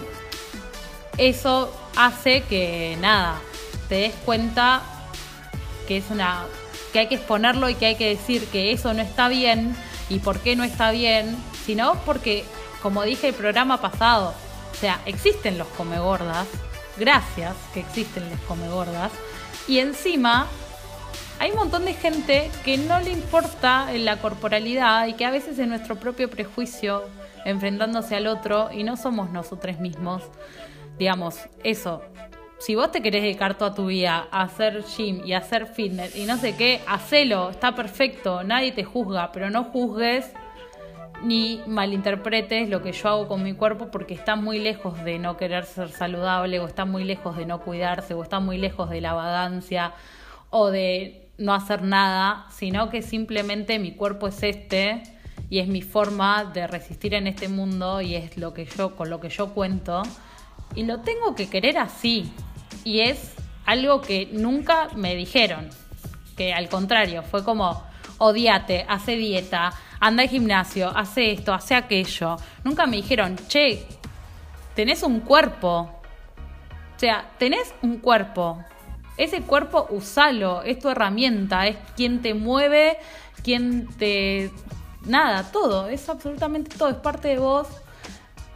[1.18, 3.40] eso hace que nada,
[3.90, 4.82] te des cuenta
[5.88, 6.46] que es una
[6.92, 9.76] que hay que exponerlo y que hay que decir que eso no está bien
[10.10, 12.46] y por qué no está bien, sino porque,
[12.82, 14.36] como dije el programa pasado,
[14.72, 16.48] o sea, existen los comegordas,
[16.98, 19.12] gracias que existen los comegordas,
[19.68, 20.48] y encima
[21.43, 25.60] hay un montón de gente que no le importa la corporalidad y que a veces
[25.60, 27.03] es nuestro propio prejuicio
[27.43, 30.23] enfrentándose al otro y no somos nosotros mismos.
[30.97, 32.01] Digamos, eso.
[32.60, 36.15] Si vos te querés dedicar toda tu vida a hacer gym y a hacer fitness
[36.15, 40.32] y no sé qué, hacelo, está perfecto, nadie te juzga, pero no juzgues
[41.23, 45.36] ni malinterpretes lo que yo hago con mi cuerpo porque está muy lejos de no
[45.36, 49.01] querer ser saludable o está muy lejos de no cuidarse o está muy lejos de
[49.01, 49.91] la vagancia
[50.49, 55.04] o de no hacer nada, sino que simplemente mi cuerpo es este
[55.50, 59.10] y es mi forma de resistir en este mundo y es lo que yo con
[59.10, 60.04] lo que yo cuento
[60.76, 62.32] y lo tengo que querer así
[62.84, 63.34] y es
[63.65, 65.69] algo que nunca me dijeron,
[66.36, 67.84] que al contrario, fue como
[68.17, 72.38] odiate, hace dieta, anda al gimnasio, hace esto, hace aquello.
[72.63, 73.86] Nunca me dijeron, "Che,
[74.76, 75.89] tenés un cuerpo."
[76.96, 78.63] O sea, tenés un cuerpo,
[79.17, 82.97] ese cuerpo usalo, es tu herramienta, es quien te mueve,
[83.43, 84.52] quien te...
[85.06, 87.67] Nada, todo, es absolutamente todo, es parte de vos.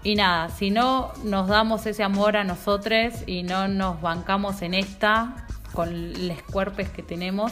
[0.03, 4.73] Y nada, si no nos damos ese amor a nosotros y no nos bancamos en
[4.73, 7.51] esta, con los cuerpos que tenemos,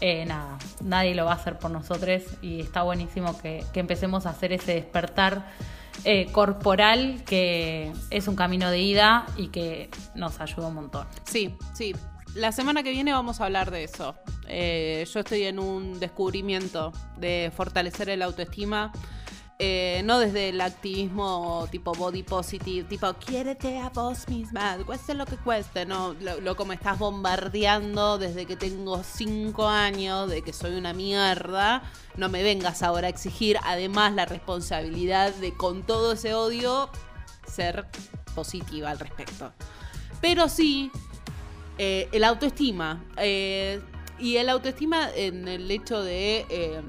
[0.00, 4.26] eh, nada, nadie lo va a hacer por nosotros y está buenísimo que, que empecemos
[4.26, 5.46] a hacer ese despertar
[6.04, 11.06] eh, corporal que es un camino de ida y que nos ayuda un montón.
[11.24, 11.94] Sí, sí.
[12.36, 14.14] La semana que viene vamos a hablar de eso.
[14.46, 18.92] Eh, yo estoy en un descubrimiento de fortalecer el autoestima.
[19.58, 25.24] eh, no desde el activismo tipo body positive, tipo quiérete a vos misma, cueste lo
[25.24, 30.52] que cueste, no, lo, lo como estás bombardeando desde que tengo cinco años, de que
[30.52, 31.82] soy una mierda,
[32.16, 36.90] no me vengas ahora a exigir además la responsabilidad de con todo ese odio
[37.46, 37.86] ser
[38.34, 39.52] positiva al respecto.
[40.20, 40.90] Pero sí,
[41.78, 43.04] eh, el autoestima.
[43.16, 43.80] eh,
[44.18, 46.80] y el autoestima en el hecho de eh,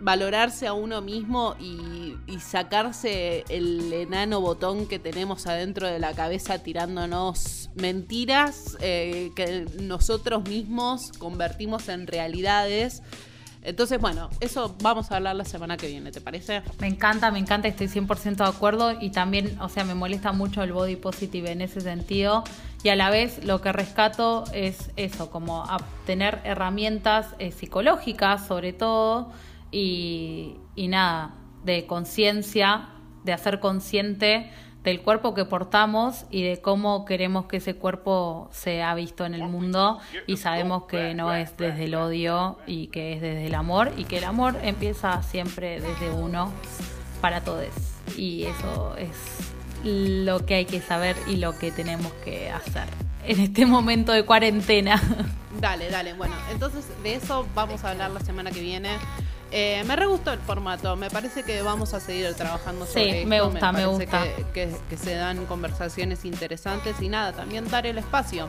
[0.00, 6.12] valorarse a uno mismo y, y sacarse el enano botón que tenemos adentro de la
[6.12, 13.02] cabeza tirándonos mentiras eh, que nosotros mismos convertimos en realidades.
[13.62, 16.62] Entonces, bueno, eso vamos a hablar la semana que viene, ¿te parece?
[16.80, 20.62] Me encanta, me encanta, estoy 100% de acuerdo y también, o sea, me molesta mucho
[20.62, 22.44] el body positive en ese sentido
[22.82, 25.64] y a la vez lo que rescato es eso, como
[26.06, 29.32] tener herramientas eh, psicológicas sobre todo
[29.70, 32.88] y nada, de conciencia,
[33.24, 34.50] de hacer consciente
[34.88, 39.42] del cuerpo que portamos y de cómo queremos que ese cuerpo sea visto en el
[39.42, 43.92] mundo y sabemos que no es desde el odio y que es desde el amor
[43.96, 46.52] y que el amor empieza siempre desde uno
[47.20, 47.66] para todos
[48.16, 49.12] y eso es
[49.84, 52.88] lo que hay que saber y lo que tenemos que hacer
[53.24, 55.00] en este momento de cuarentena.
[55.60, 56.14] Dale, dale.
[56.14, 58.90] Bueno, entonces de eso vamos a hablar la semana que viene.
[59.50, 60.94] Eh, me re gustó el formato.
[60.96, 63.50] Me parece que vamos a seguir trabajando Sí, sobre me esto.
[63.50, 64.22] gusta, me gusta.
[64.22, 68.48] Que, que- que se dan conversaciones interesantes y nada, también dar el espacio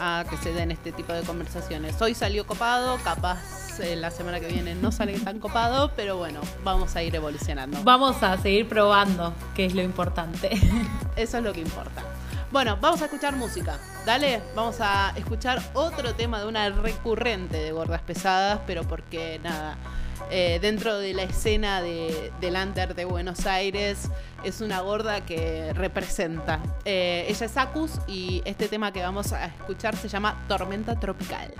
[0.00, 2.00] a que se den este tipo de conversaciones.
[2.02, 3.38] Hoy salió copado, capaz
[3.80, 7.78] eh, la semana que viene no sale tan copado, pero bueno, vamos a ir evolucionando.
[7.84, 10.50] Vamos a seguir probando, que es lo importante.
[11.16, 12.02] Eso es lo que importa.
[12.50, 13.78] Bueno, vamos a escuchar música.
[14.04, 19.76] Dale, vamos a escuchar otro tema de una recurrente de Gordas Pesadas, pero porque nada,
[20.30, 22.56] eh, dentro de la escena de, del
[22.94, 24.10] de Buenos Aires
[24.44, 26.60] es una gorda que representa.
[26.84, 31.52] Eh, ella es Acus y este tema que vamos a escuchar se llama Tormenta Tropical.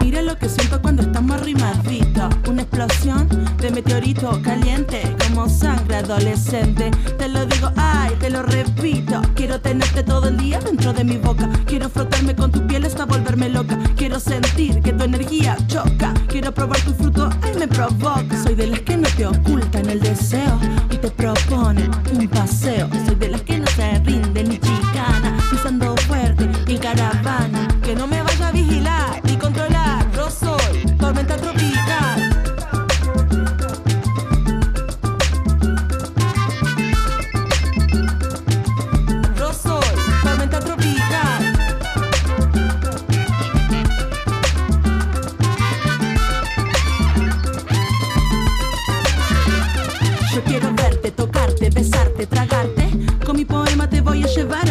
[0.00, 0.93] Mira lo que siento cuando
[1.24, 6.90] estamos arrimadito Una explosión de meteorito caliente Como sangre adolescente.
[7.18, 11.16] Te lo digo, ay, te lo repito Quiero tenerte todo el día dentro de mi
[11.16, 11.48] boca.
[11.66, 13.78] Quiero frotarme con tu piel hasta volverme loca.
[13.96, 16.14] Quiero sentir que tu energía choca.
[16.28, 18.42] Quiero probar tu fruto, ay, me provoca.
[18.42, 20.58] Soy de las que no te ocultan el deseo
[20.90, 22.88] Y te proponen un paseo.
[23.06, 27.68] Soy de las que no se rinden ni chicana Pisando fuerte en caravana.
[27.82, 29.33] Que no me vaya a vigilar
[30.98, 32.30] tormenta tropical.
[39.38, 39.84] Yo soy
[40.22, 41.52] tormenta tropical.
[50.34, 52.90] Yo quiero verte, tocarte, besarte, tragarte.
[53.24, 54.63] Con mi poema te voy a llevar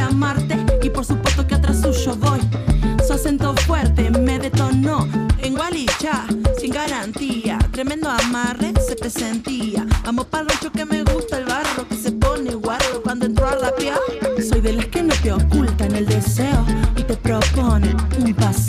[7.84, 9.86] Tremendo amarre se presentía.
[10.06, 11.86] Amo para que me gusta el barro.
[11.90, 13.98] Que se pone guarro cuando entro a la piel.
[14.42, 16.66] Soy de las que no te ocultan el deseo.
[16.96, 18.62] Y te proponen un paseo.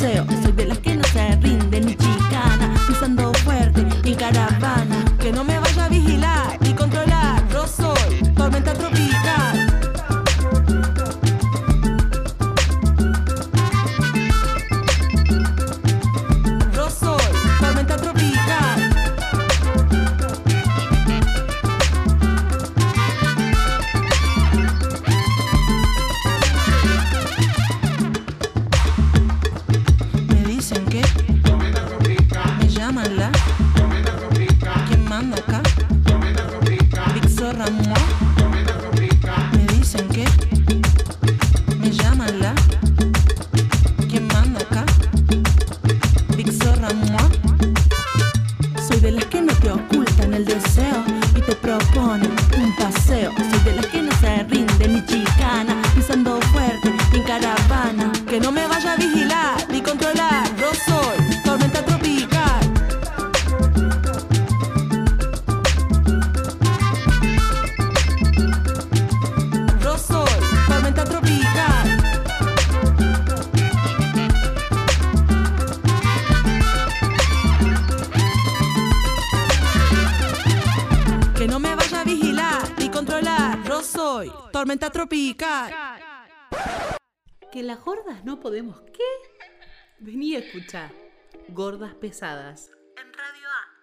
[91.94, 92.70] Pesadas.
[92.96, 93.74] En Radio A.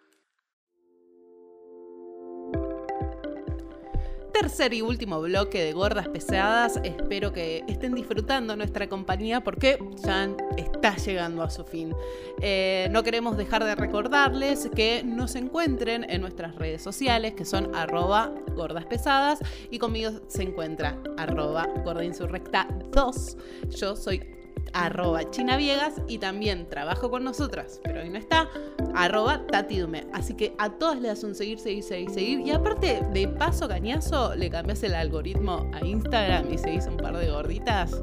[4.34, 6.80] Tercer y último bloque de Gordas Pesadas.
[6.84, 11.94] Espero que estén disfrutando nuestra compañía porque ya está llegando a su fin.
[12.42, 17.76] Eh, no queremos dejar de recordarles que nos encuentren en nuestras redes sociales que son
[17.76, 19.40] arroba gordas pesadas
[19.70, 23.38] y conmigo se encuentra arroba gordainsurrecta 2.
[23.70, 24.41] Yo soy
[24.74, 28.50] arroba China Viegas y también trabajo con nosotras, pero hoy no está,
[28.96, 30.08] arroba Tati Dume.
[30.14, 32.40] Así que a todas le das un seguir, seguir, seguir, seguir.
[32.42, 37.18] Y aparte, de paso cañazo, le cambias el algoritmo a Instagram y seguís un par
[37.18, 38.02] de gorditas.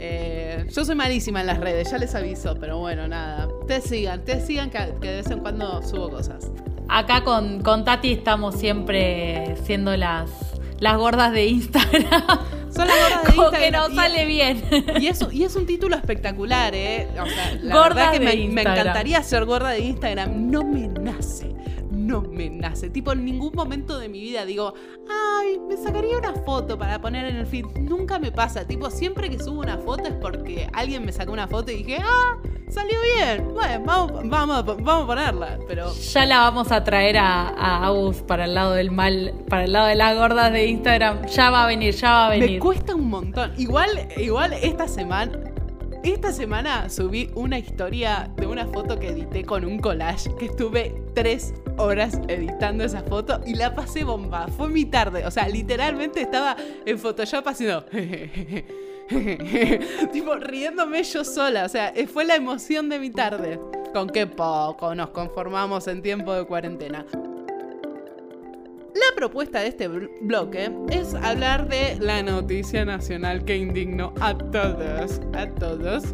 [0.00, 3.48] Eh, yo soy malísima en las redes, ya les aviso, pero bueno, nada.
[3.66, 6.50] Te sigan, te sigan que, que de vez en cuando subo cosas.
[6.88, 10.30] Acá con, con Tati estamos siempre siendo las,
[10.80, 12.57] las gordas de Instagram.
[12.78, 14.64] Son las gordas de Como que Instagram nos y- sale bien.
[15.00, 17.08] Y eso, y es un título espectacular, ¿eh?
[17.20, 20.50] O sea, la Gordas verdad que de me, me encantaría ser gorda de Instagram.
[20.50, 21.54] No me nace.
[22.08, 22.88] No me nace.
[22.90, 24.72] Tipo, en ningún momento de mi vida digo,
[25.10, 27.66] ay, me sacaría una foto para poner en el feed.
[27.80, 28.66] Nunca me pasa.
[28.66, 31.98] Tipo, siempre que subo una foto es porque alguien me sacó una foto y dije,
[32.02, 32.36] ah,
[32.70, 33.48] salió bien.
[33.52, 35.58] Bueno, vamos, vamos, a- vamos a ponerla.
[35.68, 39.64] Pero Ya la vamos a traer a, a Agus para el lado del mal, para
[39.64, 41.26] el lado de las gordas de Instagram.
[41.26, 42.60] Ya va a venir, ya va a Me venir.
[42.60, 43.52] cuesta un montón.
[43.58, 45.38] Igual, igual esta semana.
[46.04, 50.94] Esta semana subí una historia de una foto que edité con un collage que estuve
[51.14, 54.46] tres horas editando esa foto y la pasé bomba.
[54.48, 55.26] Fue mi tarde.
[55.26, 57.84] O sea, literalmente estaba en Photoshop haciendo.
[60.12, 61.64] tipo riéndome yo sola.
[61.64, 63.60] O sea, fue la emoción de mi tarde.
[63.92, 67.04] Con qué poco nos conformamos en tiempo de cuarentena.
[68.98, 74.36] La propuesta de este bl- bloque es hablar de la noticia nacional que indignó a
[74.36, 76.04] todos, a todos.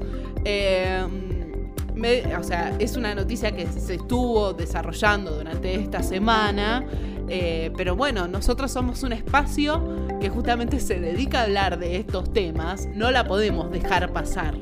[1.95, 6.85] Me- o sea, es una noticia que se estuvo desarrollando durante esta semana,
[7.29, 9.81] eh, pero bueno, nosotros somos un espacio
[10.21, 14.55] que justamente se dedica a hablar de estos temas, no la podemos dejar pasar.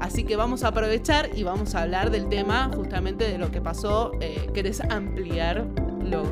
[0.00, 3.60] Así que vamos a aprovechar y vamos a hablar del tema justamente de lo que
[3.60, 4.12] pasó.
[4.20, 5.66] Eh, ¿Querés ampliar
[6.04, 6.24] lo,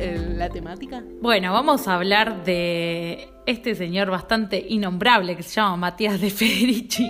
[0.00, 1.02] el- la temática?
[1.20, 7.08] Bueno, vamos a hablar de este señor bastante innombrable que se llama Matías de Federici.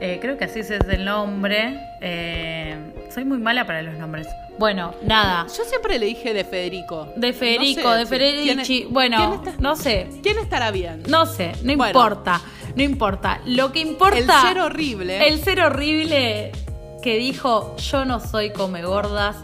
[0.00, 1.78] Eh, creo que así es el nombre.
[2.00, 2.76] Eh,
[3.14, 4.26] soy muy mala para los nombres.
[4.58, 5.46] Bueno, nada.
[5.46, 7.08] Yo siempre le dije de Federico.
[7.16, 8.64] De Federico, No sé de Federici.
[8.82, 10.08] ¿quién- bueno, quién está- no sé.
[10.22, 11.04] ¿Quién estará bien?
[11.08, 11.86] No sé, no Bueno.
[11.98, 12.40] importa.
[12.76, 13.40] No importa.
[13.46, 14.18] Lo que importa.
[14.18, 15.26] El ser horrible.
[15.28, 16.50] El ser horrible
[17.02, 19.36] que dijo: Yo no soy come gordas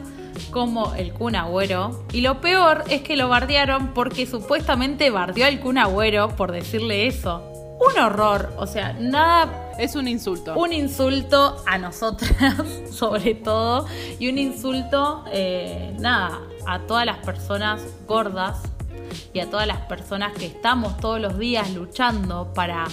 [0.47, 2.05] como el Kun Agüero.
[2.13, 7.07] Y lo peor es que lo bardearon porque supuestamente bardeó al Kun Agüero por decirle
[7.07, 7.43] eso.
[7.81, 8.53] Un horror.
[8.57, 10.55] O sea, nada Es un insulto.
[10.57, 12.57] un insulto a nosotras,
[12.91, 13.87] sobre todo,
[14.19, 18.61] y un insulto, eh, nada, a todas las personas gordas
[19.33, 22.87] y a todas las personas que estamos todos los días luchando para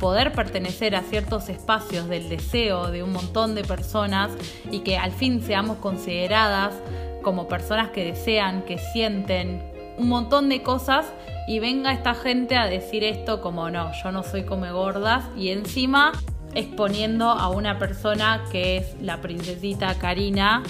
[0.00, 4.30] poder pertenecer a ciertos espacios del deseo de un montón de personas
[4.70, 6.74] y que al fin seamos consideradas
[7.22, 9.62] como personas que desean, que sienten
[9.98, 11.06] un montón de cosas
[11.46, 15.50] y venga esta gente a decir esto como no, yo no soy come gordas y
[15.50, 16.12] encima
[16.54, 20.62] exponiendo a una persona que es la princesita Karina,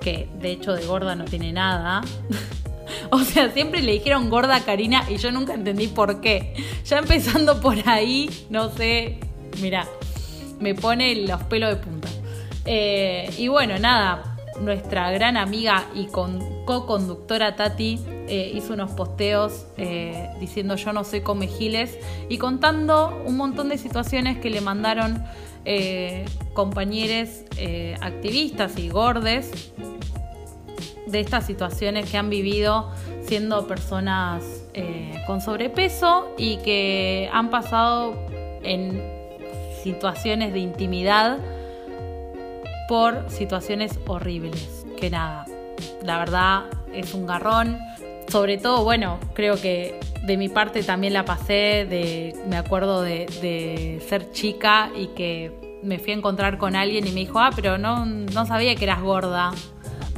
[0.00, 2.02] que de hecho de gorda no tiene nada.
[3.10, 6.54] O sea, siempre le dijeron gorda a Karina y yo nunca entendí por qué.
[6.84, 9.18] Ya empezando por ahí, no sé,
[9.60, 9.86] mira,
[10.60, 12.08] me pone los pelos de punta.
[12.66, 19.66] Eh, y bueno, nada, nuestra gran amiga y con- co-conductora Tati eh, hizo unos posteos
[19.76, 24.60] eh, diciendo yo no soy come giles y contando un montón de situaciones que le
[24.60, 25.24] mandaron
[26.54, 27.28] compañeros
[28.00, 29.72] activistas y gordes
[31.10, 32.90] de estas situaciones que han vivido
[33.22, 34.42] siendo personas
[34.74, 38.14] eh, con sobrepeso y que han pasado
[38.62, 39.02] en
[39.82, 41.38] situaciones de intimidad
[42.88, 44.84] por situaciones horribles.
[44.98, 45.46] Que nada,
[46.02, 47.78] la verdad es un garrón.
[48.28, 53.26] Sobre todo, bueno, creo que de mi parte también la pasé, de, me acuerdo de,
[53.40, 55.52] de ser chica y que
[55.82, 58.84] me fui a encontrar con alguien y me dijo, ah, pero no, no sabía que
[58.84, 59.52] eras gorda.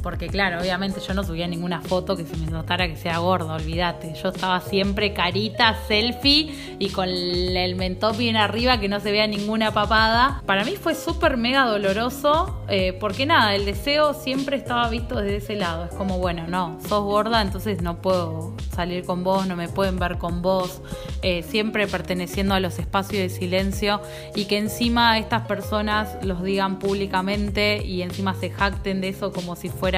[0.03, 3.55] Porque claro, obviamente yo no subía ninguna foto que se me notara que sea gorda,
[3.55, 4.14] olvídate.
[4.14, 9.26] Yo estaba siempre carita, selfie y con el mentón bien arriba que no se vea
[9.26, 10.42] ninguna papada.
[10.44, 15.36] Para mí fue súper mega doloroso eh, porque nada, el deseo siempre estaba visto desde
[15.36, 15.84] ese lado.
[15.84, 19.98] Es como, bueno, no, sos gorda, entonces no puedo salir con vos, no me pueden
[19.98, 20.80] ver con vos,
[21.22, 24.00] eh, siempre perteneciendo a los espacios de silencio
[24.34, 29.55] y que encima estas personas los digan públicamente y encima se jacten de eso como
[29.55, 29.91] si fuera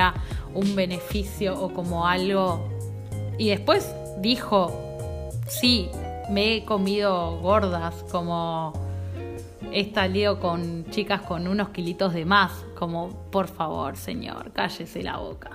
[0.52, 2.68] un beneficio o como algo.
[3.38, 5.90] Y después dijo, sí,
[6.30, 8.72] me he comido gordas, como
[9.72, 15.16] esta lío con chicas con unos kilitos de más, como por favor, señor, cállese la
[15.18, 15.50] boca.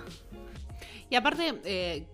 [1.09, 2.07] Y aparte, eh,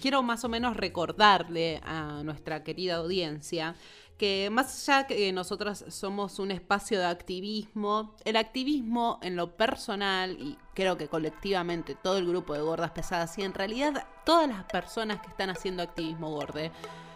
[0.00, 3.74] quiero más o menos recordarle a nuestra querida audiencia
[4.18, 10.36] que más allá que nosotras somos un espacio de activismo, el activismo en lo personal
[10.40, 14.64] y creo que colectivamente todo el grupo de gordas pesadas y en realidad todas las
[14.64, 16.72] personas que están haciendo activismo gorde,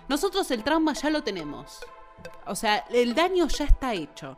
[0.09, 1.81] nosotros el trauma ya lo tenemos.
[2.47, 4.37] O sea, el daño ya está hecho.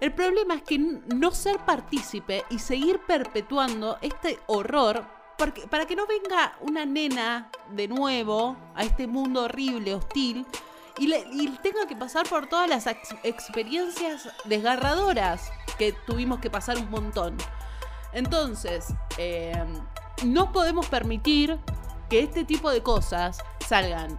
[0.00, 5.06] El problema es que no ser partícipe y seguir perpetuando este horror
[5.70, 10.46] para que no venga una nena de nuevo a este mundo horrible, hostil,
[10.98, 16.90] y, tenga que pasar por todas las ex- experiencias desgarradoras que tuvimos que pasar un
[16.90, 17.36] montón.
[18.12, 18.86] Entonces,
[19.18, 19.64] eh,
[20.24, 21.58] no podemos permitir
[22.10, 24.18] que este tipo de cosas salgan.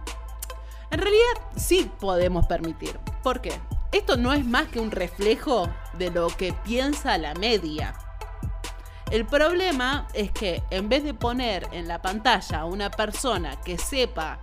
[0.90, 2.98] En realidad sí podemos permitir.
[3.22, 3.52] ¿Por qué?
[3.92, 7.94] Esto no es más que un reflejo de lo que piensa la media.
[9.10, 13.78] El problema es que en vez de poner en la pantalla a una persona que
[13.78, 14.40] sepa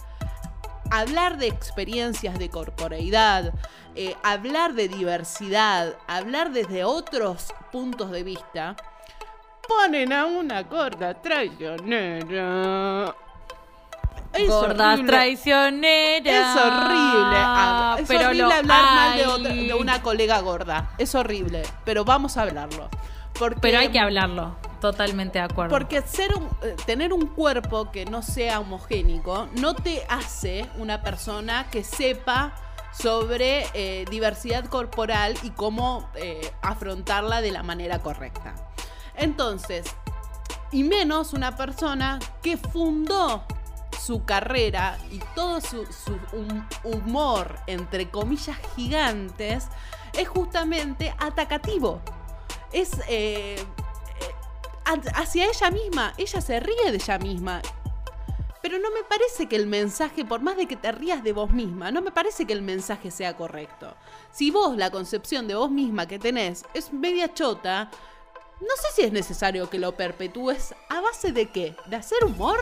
[0.91, 3.53] hablar de experiencias de corporeidad,
[3.95, 8.75] eh, hablar de diversidad, hablar desde otros puntos de vista,
[9.67, 13.15] ponen a una gorda traicionera.
[14.33, 15.03] Es horrible.
[15.07, 16.55] traicioneras.
[16.55, 17.37] Es horrible.
[17.37, 20.89] hab- Es pero horrible hablar mal de, otra- de una colega gorda.
[20.97, 21.63] Es horrible.
[21.83, 22.89] Pero vamos a hablarlo.
[23.41, 24.55] Porque, Pero hay que hablarlo.
[24.79, 25.71] Totalmente de acuerdo.
[25.75, 31.01] Porque ser un- eh, tener un cuerpo que no sea homogénico no te hace una
[31.01, 32.53] persona que sepa
[32.93, 38.53] sobre eh, diversidad corporal y cómo eh, afrontarla de la manera correcta.
[39.15, 39.85] Entonces,
[40.71, 43.43] y menos una persona que fundó
[43.99, 49.67] su carrera y todo su, su hum- humor, entre comillas gigantes,
[50.13, 52.01] es justamente atacativo.
[52.71, 53.63] Es eh, eh,
[54.85, 56.13] ha- hacia ella misma.
[56.17, 57.61] Ella se ríe de ella misma.
[58.61, 61.51] Pero no me parece que el mensaje, por más de que te rías de vos
[61.51, 63.95] misma, no me parece que el mensaje sea correcto.
[64.31, 67.89] Si vos la concepción de vos misma que tenés es media chota,
[68.61, 71.75] no sé si es necesario que lo perpetúes a base de qué?
[71.87, 72.59] ¿De hacer humor?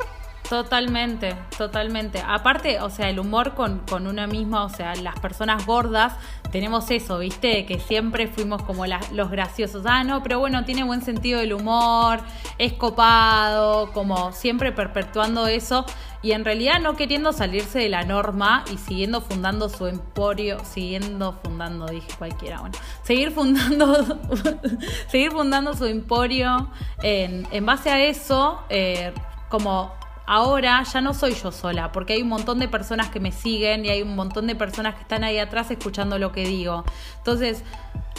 [0.48, 2.24] Totalmente, totalmente.
[2.26, 6.14] Aparte, o sea, el humor con, con una misma, o sea, las personas gordas,
[6.52, 7.68] tenemos eso, ¿viste?
[7.68, 9.84] Que siempre fuimos como la- los graciosos.
[9.86, 12.22] Ah, no, pero bueno, tiene buen sentido del humor,
[12.58, 15.86] es copado, como siempre perpetuando eso.
[16.24, 21.34] Y en realidad no queriendo salirse de la norma y siguiendo fundando su emporio, siguiendo
[21.44, 24.20] fundando, dije cualquiera, bueno, seguir fundando,
[25.08, 26.70] seguir fundando su emporio
[27.04, 29.14] en, en base a eso, eh,
[29.48, 29.94] como
[30.30, 33.84] ahora ya no soy yo sola, porque hay un montón de personas que me siguen
[33.84, 36.86] y hay un montón de personas que están ahí atrás escuchando lo que digo.
[37.17, 37.63] Entonces,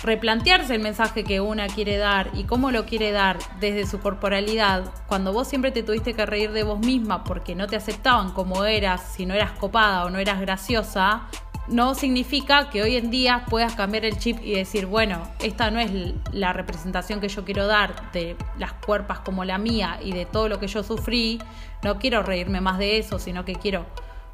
[0.03, 4.93] replantearse el mensaje que una quiere dar y cómo lo quiere dar desde su corporalidad,
[5.07, 8.65] cuando vos siempre te tuviste que reír de vos misma porque no te aceptaban como
[8.65, 11.29] eras, si no eras copada o no eras graciosa,
[11.71, 15.79] no significa que hoy en día puedas cambiar el chip y decir, bueno, esta no
[15.79, 15.91] es
[16.33, 20.49] la representación que yo quiero dar de las cuerpas como la mía y de todo
[20.49, 21.41] lo que yo sufrí,
[21.83, 23.87] no quiero reírme más de eso, sino que quiero,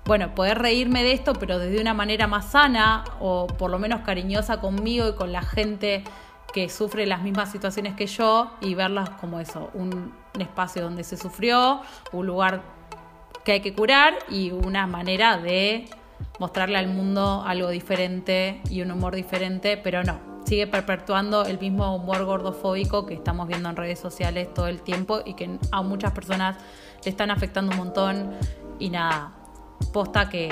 [0.06, 4.00] bueno, poder reírme de esto, pero desde una manera más sana o por lo menos
[4.00, 6.04] cariñosa conmigo y con la gente
[6.54, 11.04] que sufre las mismas situaciones que yo y verlas como eso, un, un espacio donde
[11.04, 11.82] se sufrió,
[12.12, 12.62] un lugar
[13.44, 15.86] que hay que curar y una manera de
[16.38, 21.94] mostrarle al mundo algo diferente y un humor diferente, pero no, sigue perpetuando el mismo
[21.94, 26.12] humor gordofóbico que estamos viendo en redes sociales todo el tiempo y que a muchas
[26.12, 26.56] personas
[27.04, 28.32] le están afectando un montón
[28.78, 29.32] y nada,
[29.92, 30.48] posta que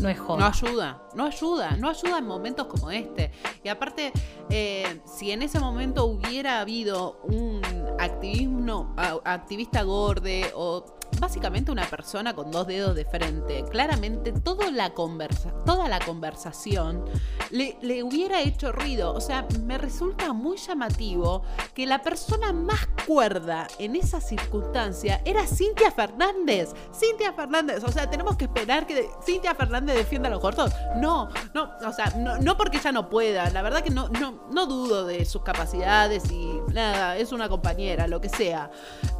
[0.00, 0.48] no es No joda.
[0.48, 3.30] ayuda, no ayuda, no ayuda en momentos como este.
[3.62, 4.12] Y aparte,
[4.48, 7.60] eh, si en ese momento hubiera habido un
[7.98, 8.94] activismo,
[9.24, 10.84] activista gorde o
[11.20, 17.04] básicamente una persona con dos dedos de frente, claramente toda la, conversa, toda la conversación
[17.50, 19.14] le, le hubiera hecho ruido.
[19.14, 21.42] O sea, me resulta muy llamativo
[21.74, 26.70] que la persona más cuerda en esa circunstancia era Cintia Fernández.
[26.94, 30.72] Cintia Fernández, o sea, tenemos que esperar que Cintia Fernández defienda a los gordos.
[30.96, 33.50] No, no, o sea, no, no porque ella no pueda.
[33.50, 38.06] La verdad que no, no, no dudo de sus capacidades y nada, es una compañera,
[38.06, 38.70] lo que sea.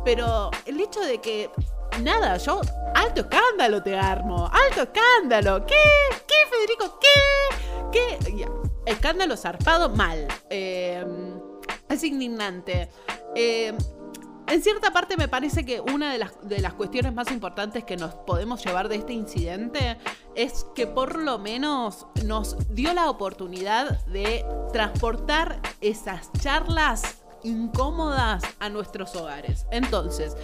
[0.04, 1.50] Pero el hecho de que
[2.00, 2.60] nada, yo
[2.94, 5.66] alto escándalo te armo, alto escándalo.
[5.66, 5.74] ¿Qué?
[6.26, 6.98] ¿Qué, Federico?
[7.00, 8.18] ¿Qué?
[8.26, 8.48] ¿Qué?
[8.86, 10.26] Escándalo zarpado mal.
[10.50, 11.04] Eh,
[11.88, 12.88] es indignante.
[13.34, 13.72] Eh,
[14.46, 17.96] en cierta parte me parece que una de las, de las cuestiones más importantes que
[17.96, 19.98] nos podemos llevar de este incidente
[20.34, 28.68] es que por lo menos nos dio la oportunidad de transportar esas charlas incómodas a
[28.68, 29.66] nuestros hogares.
[29.70, 30.36] Entonces,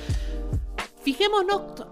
[1.02, 1.86] fijémonos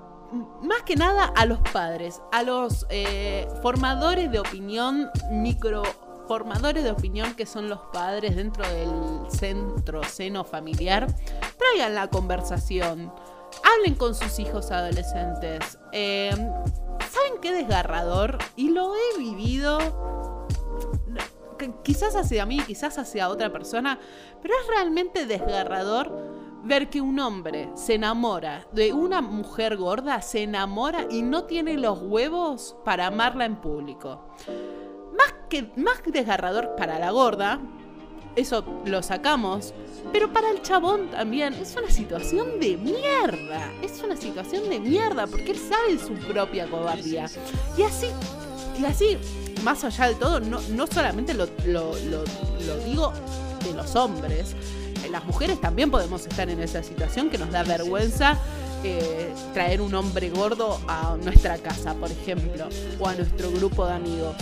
[0.62, 5.82] más que nada a los padres, a los eh, formadores de opinión, micro
[6.26, 11.06] formadores de opinión que son los padres dentro del centro seno familiar,
[11.56, 13.12] traigan la conversación,
[13.62, 15.78] hablen con sus hijos adolescentes.
[15.92, 18.38] Eh, ¿Saben qué desgarrador?
[18.56, 19.78] Y lo he vivido
[21.82, 23.98] quizás hacia mí, quizás hacia otra persona,
[24.42, 26.35] pero es realmente desgarrador
[26.66, 31.74] ver que un hombre se enamora de una mujer gorda, se enamora y no tiene
[31.78, 34.20] los huevos para amarla en público.
[35.16, 37.60] Más que más desgarrador para la gorda,
[38.34, 39.72] eso lo sacamos,
[40.12, 43.72] pero para el chabón también es una situación de mierda.
[43.82, 47.26] Es una situación de mierda porque él sabe su propia cobardía.
[47.78, 48.08] Y así,
[48.78, 49.16] y así,
[49.64, 52.24] más allá de todo, no, no solamente lo, lo- lo-
[52.66, 53.12] lo digo
[53.64, 54.54] de los hombres,
[55.10, 58.38] las mujeres también podemos estar en esa situación que nos da vergüenza
[58.84, 62.68] eh, traer un hombre gordo a nuestra casa, por ejemplo,
[63.00, 64.36] o a nuestro grupo de amigos.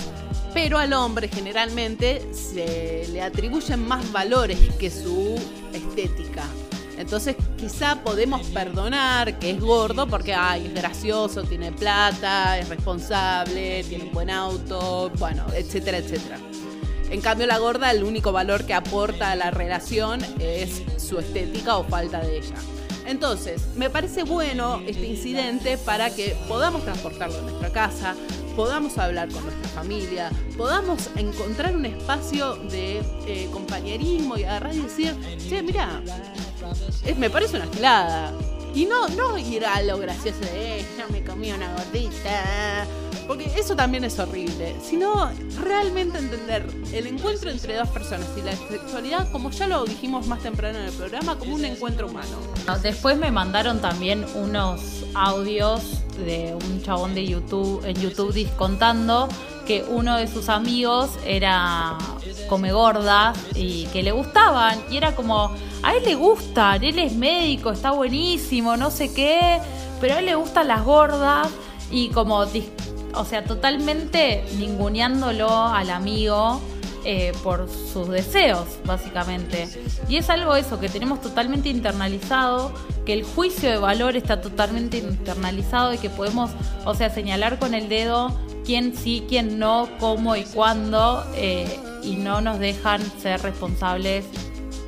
[0.52, 5.40] Pero al hombre generalmente se le atribuyen más valores que su
[5.72, 6.44] estética.
[6.98, 13.82] Entonces quizá podemos perdonar que es gordo porque ay, es gracioso, tiene plata, es responsable,
[13.84, 16.38] tiene un buen auto, bueno, etcétera, etcétera.
[17.11, 21.76] En cambio la gorda el único valor que aporta a la relación es su estética
[21.76, 22.55] o falta de ella.
[23.07, 28.14] Entonces, me parece bueno este incidente para que podamos transportarlo a nuestra casa,
[28.57, 34.80] podamos hablar con nuestra familia, podamos encontrar un espacio de eh, compañerismo y agarrar y
[34.80, 35.14] decir,
[35.48, 36.02] che, mira,
[37.18, 38.32] me parece una gilada.
[38.74, 42.86] Y no, no ir a lo gracioso de, eh, ya me comí una gordita.
[43.27, 44.77] Porque eso también es horrible.
[44.83, 50.27] Sino realmente entender el encuentro entre dos personas y la sexualidad, como ya lo dijimos
[50.27, 52.37] más temprano en el programa, como un encuentro humano.
[52.66, 59.29] No, Después me mandaron también unos audios de un chabón de YouTube, en YouTube contando
[59.66, 61.97] que uno de sus amigos era
[62.49, 64.79] come gorda y que le gustaban.
[64.91, 65.51] Y era como,
[65.83, 69.61] a él le gustan, él es médico, está buenísimo, no sé qué,
[70.01, 71.49] pero a él le gustan las gordas
[71.91, 72.45] y como,
[73.17, 76.61] o sea, totalmente ninguneándolo al amigo
[77.05, 79.69] eh, por sus deseos, básicamente.
[80.09, 82.73] Y es algo eso que tenemos totalmente internalizado,
[83.05, 86.51] que el juicio de valor está totalmente internalizado y que podemos,
[86.87, 88.35] o sea, señalar con el dedo
[88.65, 94.25] quién sí, quién no, cómo y cuándo, eh, y no nos dejan ser responsables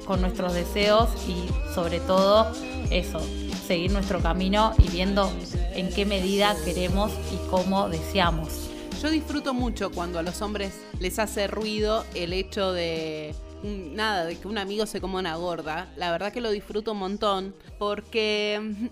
[0.06, 2.50] con nuestros deseos y sobre todo
[2.90, 3.20] eso,
[3.66, 5.30] seguir nuestro camino y viendo
[5.74, 8.70] en qué medida queremos y cómo deseamos.
[9.02, 14.36] Yo disfruto mucho cuando a los hombres les hace ruido el hecho de nada, de
[14.38, 15.88] que un amigo se coma una gorda.
[15.96, 18.86] La verdad que lo disfruto un montón porque mm,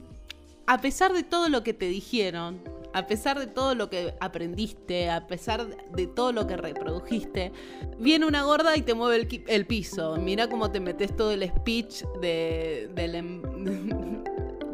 [0.66, 2.60] a pesar de todo lo que te dijeron,
[2.92, 7.52] a pesar de todo lo que aprendiste, a pesar de todo lo que reprodujiste,
[7.98, 10.16] viene una gorda y te mueve el piso.
[10.16, 13.42] Mira cómo te metes todo el speech de, del em-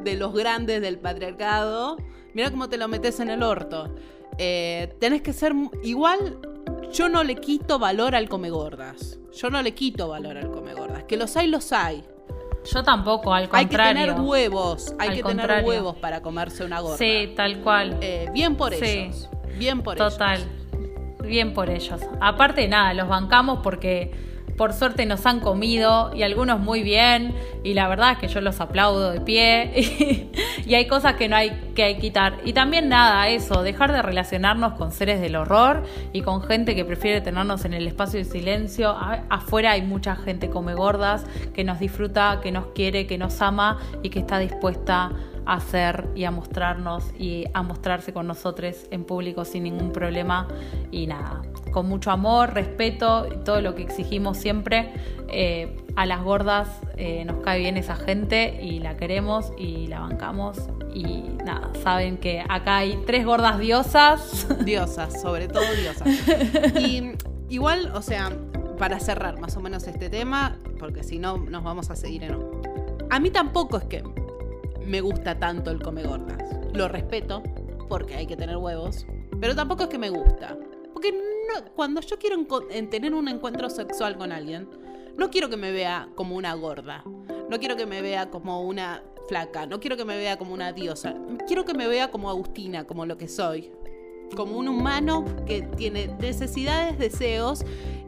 [0.02, 1.96] de los grandes del patriarcado.
[2.34, 3.94] Mira cómo te lo metes en el orto.
[4.38, 6.38] Eh, tenés que ser igual.
[6.92, 9.18] Yo no le quito valor al come gordas.
[9.32, 11.04] Yo no le quito valor al come gordas.
[11.04, 12.04] Que los hay, los hay.
[12.72, 14.06] Yo tampoco, al Hay que contrario.
[14.14, 14.94] tener huevos.
[14.98, 15.68] Hay Al que tener contrario.
[15.68, 16.98] huevos para comerse una gorda.
[16.98, 17.96] Sí, tal cual.
[18.00, 18.84] Eh, bien por Sí.
[18.84, 19.28] ellos.
[19.58, 20.40] Bien por Total.
[20.40, 21.26] ellos.
[21.26, 22.00] Bien por ellos.
[22.20, 24.10] Aparte, nada, los bancamos porque
[24.60, 27.34] por suerte nos han comido y algunos muy bien.
[27.64, 30.28] Y la verdad es que yo los aplaudo de pie.
[30.66, 32.34] y hay cosas que no hay que quitar.
[32.44, 35.82] Y también nada, eso, dejar de relacionarnos con seres del horror
[36.12, 38.94] y con gente que prefiere tenernos en el espacio de silencio.
[39.30, 43.78] Afuera hay mucha gente come gordas que nos disfruta, que nos quiere, que nos ama
[44.02, 49.04] y que está dispuesta a hacer y a mostrarnos y a mostrarse con nosotros en
[49.04, 50.48] público sin ningún problema
[50.90, 54.92] y nada, con mucho amor, respeto todo lo que exigimos siempre.
[55.28, 60.00] Eh, a las gordas eh, nos cae bien esa gente y la queremos y la
[60.00, 60.58] bancamos
[60.92, 64.46] y nada, saben que acá hay tres gordas diosas.
[64.64, 66.08] Diosas, sobre todo diosas.
[66.80, 67.12] Y
[67.48, 68.30] igual, o sea,
[68.78, 72.38] para cerrar más o menos este tema, porque si no nos vamos a seguir en...
[73.10, 74.02] A mí tampoco es que
[74.90, 76.42] me gusta tanto el come gordas.
[76.74, 77.44] Lo respeto
[77.88, 79.06] porque hay que tener huevos,
[79.40, 80.58] pero tampoco es que me gusta.
[80.92, 81.14] Porque
[81.76, 82.44] cuando yo quiero
[82.90, 84.68] tener un encuentro sexual con alguien,
[85.16, 87.04] no quiero que me vea como una gorda.
[87.48, 89.66] No quiero que me vea como una flaca.
[89.66, 91.14] No quiero que me vea como una diosa.
[91.46, 93.70] Quiero que me vea como Agustina, como lo que soy.
[94.34, 97.64] Como un humano que tiene necesidades, deseos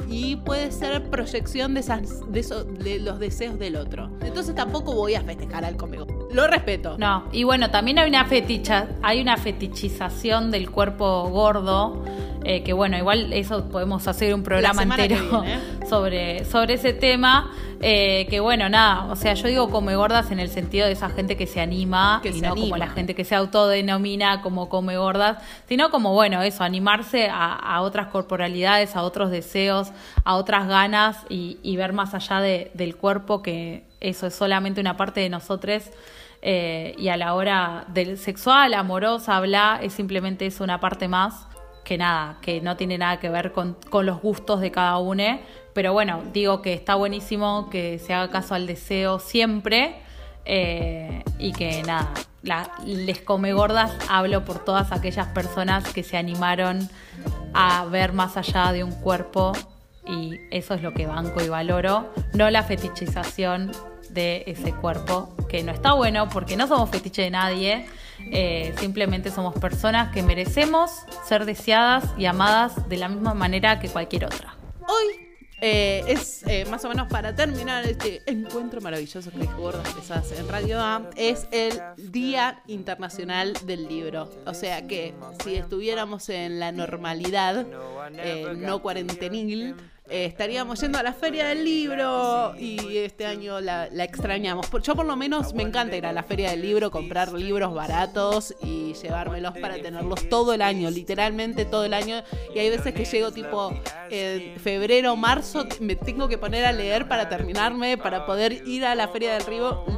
[0.09, 4.11] y puede ser proyección de, los deseos del otro.
[4.21, 6.07] Entonces tampoco voy a festejar al comego.
[6.33, 6.97] Lo respeto.
[6.99, 12.03] No, y bueno, también hay una feticha, hay una fetichización del cuerpo gordo,
[12.45, 15.59] eh, que bueno, igual eso podemos hacer un programa entero viene, ¿eh?
[15.89, 17.51] sobre, sobre ese tema.
[17.85, 21.09] eh, que bueno, nada, o sea, yo digo come gordas en el sentido de esa
[21.11, 24.69] gente que se anima Que y se no como la gente que se autodenomina como
[24.69, 29.91] come gordas, sino como bueno, eso, animarse a, a otras corporalidades, a otros deseos,
[30.25, 34.81] a otras ganas y, y ver más allá de- del cuerpo que eso es solamente
[34.81, 35.85] una parte de nosotros
[36.43, 41.47] eh, y a la hora del sexual, amorosa, bla, es simplemente eso una parte más
[41.85, 45.39] que nada, que no tiene nada que ver con, los gustos de cada uno.
[45.73, 49.97] Pero bueno, digo que está buenísimo que se haga caso al deseo siempre
[50.45, 52.13] eh, y que nada,
[52.85, 56.89] les come gordas, hablo por todas aquellas personas que se animaron
[57.55, 59.53] a ver más allá de un cuerpo
[60.07, 63.71] y eso es lo que banco y valoro, no la fetichización
[64.13, 67.87] de ese cuerpo, que no está bueno porque no somos fetiche de nadie,
[68.31, 70.91] eh, simplemente somos personas que merecemos
[71.27, 74.57] ser deseadas y amadas de la misma manera que cualquier otra.
[74.81, 75.29] Hoy
[75.61, 80.49] eh, es eh, más o menos para terminar este encuentro maravilloso que Gordas Pesadas en
[80.49, 84.29] Radio A, es el Día Internacional del Libro.
[84.45, 87.65] O sea que si estuviéramos en la normalidad,
[88.57, 89.77] no cuarentenil,
[90.13, 94.67] eh, estaríamos yendo a la Feria del Libro y este año la, extrañamos.
[94.83, 98.55] Yo por lo menos me encanta ir a la Feria del Libro, comprar libros baratos
[98.63, 102.23] y llevármelos para tenerlos todo el año, literalmente todo el año.
[102.55, 103.73] Y hay veces que llego tipo
[104.11, 108.95] en febrero, marzo, me tengo que poner a leer para terminarme, para poder ir a
[108.95, 109.47] la Feria del,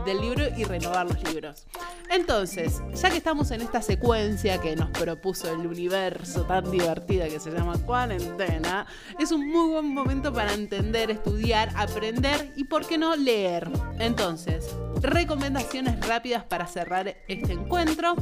[0.07, 1.67] del Libro y renovar los libros.
[2.09, 7.41] Entonces, ya que estamos en esta secuencia que nos propuso el universo tan divertida que
[7.41, 8.87] se llama cuarentena,
[9.19, 13.71] es un muy buen momento para entender, estudiar, aprender y, ¿por qué no, leer?
[13.99, 18.15] Entonces, recomendaciones rápidas para cerrar este encuentro.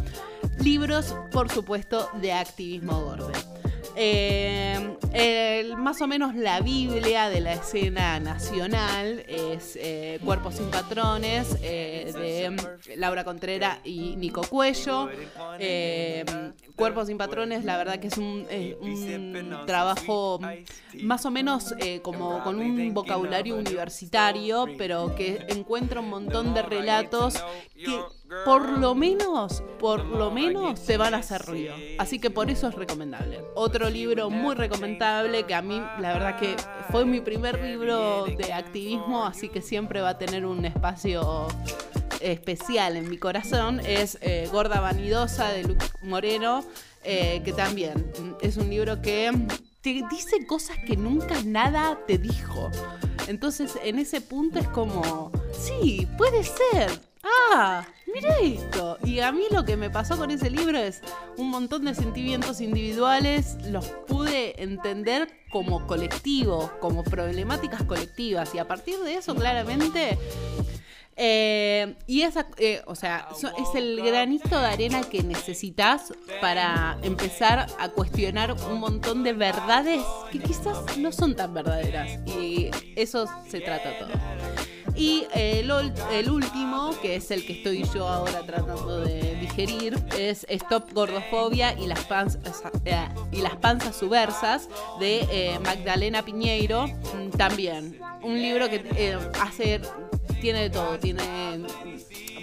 [0.58, 3.32] Libros, por supuesto, de activismo gordo.
[3.96, 4.96] Eh,
[5.82, 12.12] más o menos la Biblia de la escena nacional es eh, Cuerpos sin Patrones eh,
[12.14, 15.08] de Laura Contrera y Nico Cuello.
[15.58, 16.24] Eh,
[16.76, 20.40] Cuerpos sin Patrones, la verdad que es un, es un trabajo
[21.02, 27.34] más o menos como con un vocabulario universitario, pero que encuentra un montón de relatos
[27.74, 28.00] que
[28.44, 31.74] por lo menos, por lo menos se van a hacer ruido.
[31.98, 33.40] Así que por eso es recomendable.
[33.54, 36.56] Otro libro muy recomendable que a mí, la verdad que
[36.90, 41.48] fue mi primer libro de activismo, así que siempre va a tener un espacio
[42.20, 46.64] especial en mi corazón, es eh, Gorda Vanidosa de Luc Moreno,
[47.04, 49.32] eh, que también es un libro que
[49.80, 52.70] te dice cosas que nunca nada te dijo.
[53.26, 57.11] Entonces en ese punto es como, sí, puede ser.
[57.22, 58.98] Ah, mira esto.
[59.04, 61.00] Y a mí lo que me pasó con ese libro es
[61.36, 68.54] un montón de sentimientos individuales, los pude entender como colectivos, como problemáticas colectivas.
[68.54, 70.18] Y a partir de eso, claramente,
[71.16, 77.66] eh, y esa, eh, o sea, es el granito de arena que necesitas para empezar
[77.78, 82.18] a cuestionar un montón de verdades que quizás no son tan verdaderas.
[82.26, 84.10] Y eso se trata todo.
[84.94, 85.70] Y el,
[86.12, 91.72] el último, que es el que estoy yo ahora tratando de digerir, es Stop Gordofobia
[91.78, 92.06] y las
[92.84, 94.68] eh, y las panzas subversas
[95.00, 96.88] de Magdalena Piñeiro.
[96.88, 99.80] Mm, También, un libro que hace,
[100.42, 101.22] tiene de todo, tiene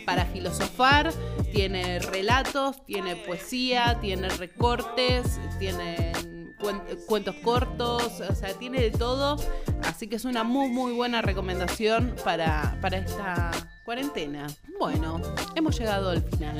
[0.05, 1.13] para filosofar,
[1.51, 6.13] tiene relatos, tiene poesía, tiene recortes, tiene
[6.57, 9.37] cuen- cuentos cortos, o sea, tiene de todo.
[9.83, 13.51] Así que es una muy, muy buena recomendación para, para esta
[13.83, 14.47] cuarentena.
[14.79, 15.21] Bueno,
[15.55, 16.57] hemos llegado al final.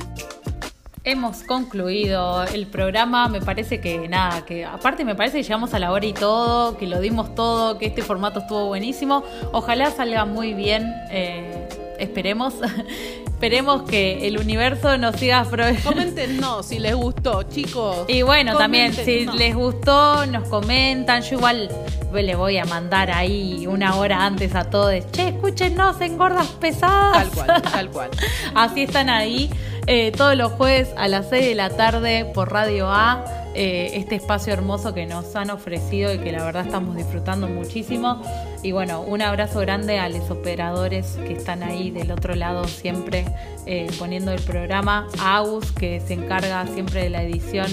[1.06, 5.80] Hemos concluido el programa, me parece que nada, que aparte me parece que llegamos a
[5.80, 9.24] la hora y todo, que lo dimos todo, que este formato estuvo buenísimo.
[9.54, 11.70] Ojalá salga muy bien, eh,
[12.00, 12.56] esperemos.
[13.40, 15.46] Esperemos que el universo nos siga.
[15.86, 18.04] Comenten no si les gustó, chicos.
[18.10, 19.34] Y bueno, también, si no.
[19.34, 21.22] les gustó, nos comentan.
[21.22, 21.70] Yo igual
[22.12, 25.10] le voy a mandar ahí una hora antes a todos.
[25.14, 27.14] Che, escúchenos en gordas pesadas.
[27.14, 28.10] Tal cual, tal cual.
[28.56, 29.50] Así están ahí
[29.92, 33.26] eh, todos los jueves a las 6 de la tarde por Radio A.
[33.56, 38.22] eh, este espacio hermoso que nos han ofrecido y que la verdad estamos disfrutando muchísimo.
[38.62, 43.26] Y bueno, un abrazo grande a los operadores que están ahí del otro lado siempre
[43.72, 45.08] eh, poniendo el programa.
[45.20, 47.68] A Agus que se encarga siempre de la edición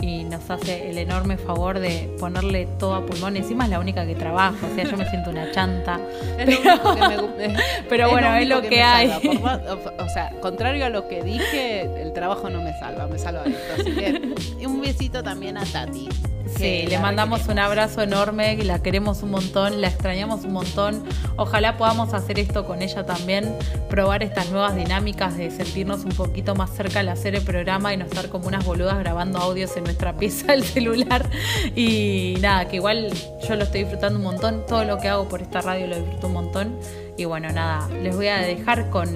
[0.00, 3.36] y nos hace el enorme favor de ponerle todo a pulmón.
[3.36, 5.98] Encima es la única que trabaja, o sea, yo me siento una chanta.
[6.38, 7.56] Es lo que me
[7.88, 9.08] Pero bueno, es lo que me hay.
[9.08, 9.20] salva.
[9.32, 13.06] Por más- o- o sea, contrario a lo que dije, el trabajo no me salva,
[13.08, 13.74] me salva esto.
[13.80, 16.08] Así que un besito también a Tati.
[16.46, 21.04] Sí, le mandamos un abrazo enorme, la queremos un montón, la extrañamos un montón.
[21.36, 23.56] Ojalá podamos hacer esto con ella también,
[23.88, 27.96] probar estas nuevas dinámicas de sentirnos un poquito más cerca al hacer el programa y
[27.96, 31.28] no estar como unas boludas grabando audios en nuestra pieza del celular.
[31.74, 33.12] Y nada, que igual
[33.46, 36.26] yo lo estoy disfrutando un montón, todo lo que hago por esta radio lo disfruto
[36.26, 36.78] un montón.
[37.16, 39.08] Y bueno, nada, les voy a dejar con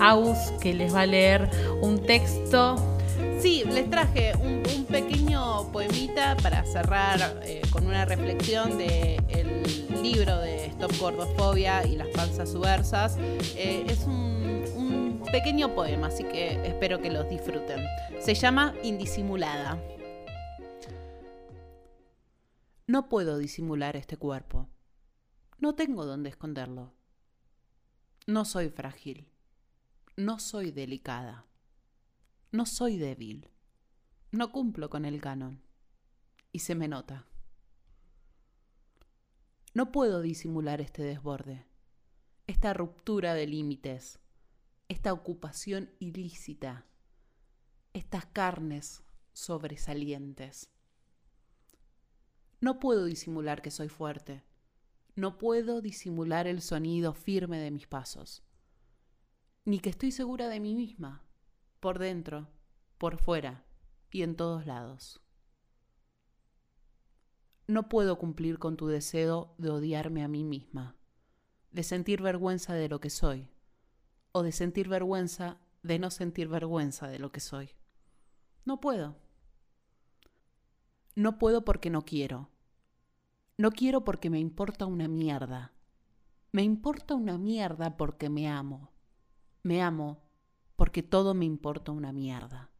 [0.00, 1.50] Agus, que les va a leer
[1.80, 2.76] un texto
[3.40, 9.62] Sí, les traje un, pequeño poemita para cerrar eh, con una reflexión del
[10.02, 13.16] libro de Stop Gordofobia y las panzas subversas.
[13.56, 17.82] Eh, es un, un pequeño poema, así que espero que los disfruten.
[18.20, 19.78] Se llama Indisimulada.
[22.86, 24.68] No puedo disimular este cuerpo.
[25.58, 26.92] No tengo dónde esconderlo.
[28.26, 29.30] No soy frágil.
[30.16, 31.46] No soy delicada.
[32.52, 33.48] No soy débil.
[34.32, 35.62] No cumplo con el canon.
[36.50, 37.28] Y se me nota.
[39.72, 41.64] No puedo disimular este desborde,
[42.48, 44.18] esta ruptura de límites,
[44.88, 46.86] esta ocupación ilícita,
[47.92, 50.72] estas carnes sobresalientes.
[52.60, 54.42] No puedo disimular que soy fuerte.
[55.14, 58.42] No puedo disimular el sonido firme de mis pasos.
[59.64, 61.29] Ni que estoy segura de mí misma
[61.80, 62.48] por dentro,
[62.98, 63.64] por fuera
[64.10, 65.20] y en todos lados.
[67.66, 70.96] No puedo cumplir con tu deseo de odiarme a mí misma,
[71.70, 73.48] de sentir vergüenza de lo que soy,
[74.32, 77.70] o de sentir vergüenza de no sentir vergüenza de lo que soy.
[78.64, 79.16] No puedo.
[81.14, 82.50] No puedo porque no quiero.
[83.56, 85.72] No quiero porque me importa una mierda.
[86.52, 88.92] Me importa una mierda porque me amo.
[89.62, 90.29] Me amo
[90.80, 92.70] porque todo me importa una mierda.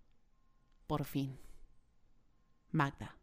[0.86, 1.38] Por fin.
[2.70, 3.19] Magda.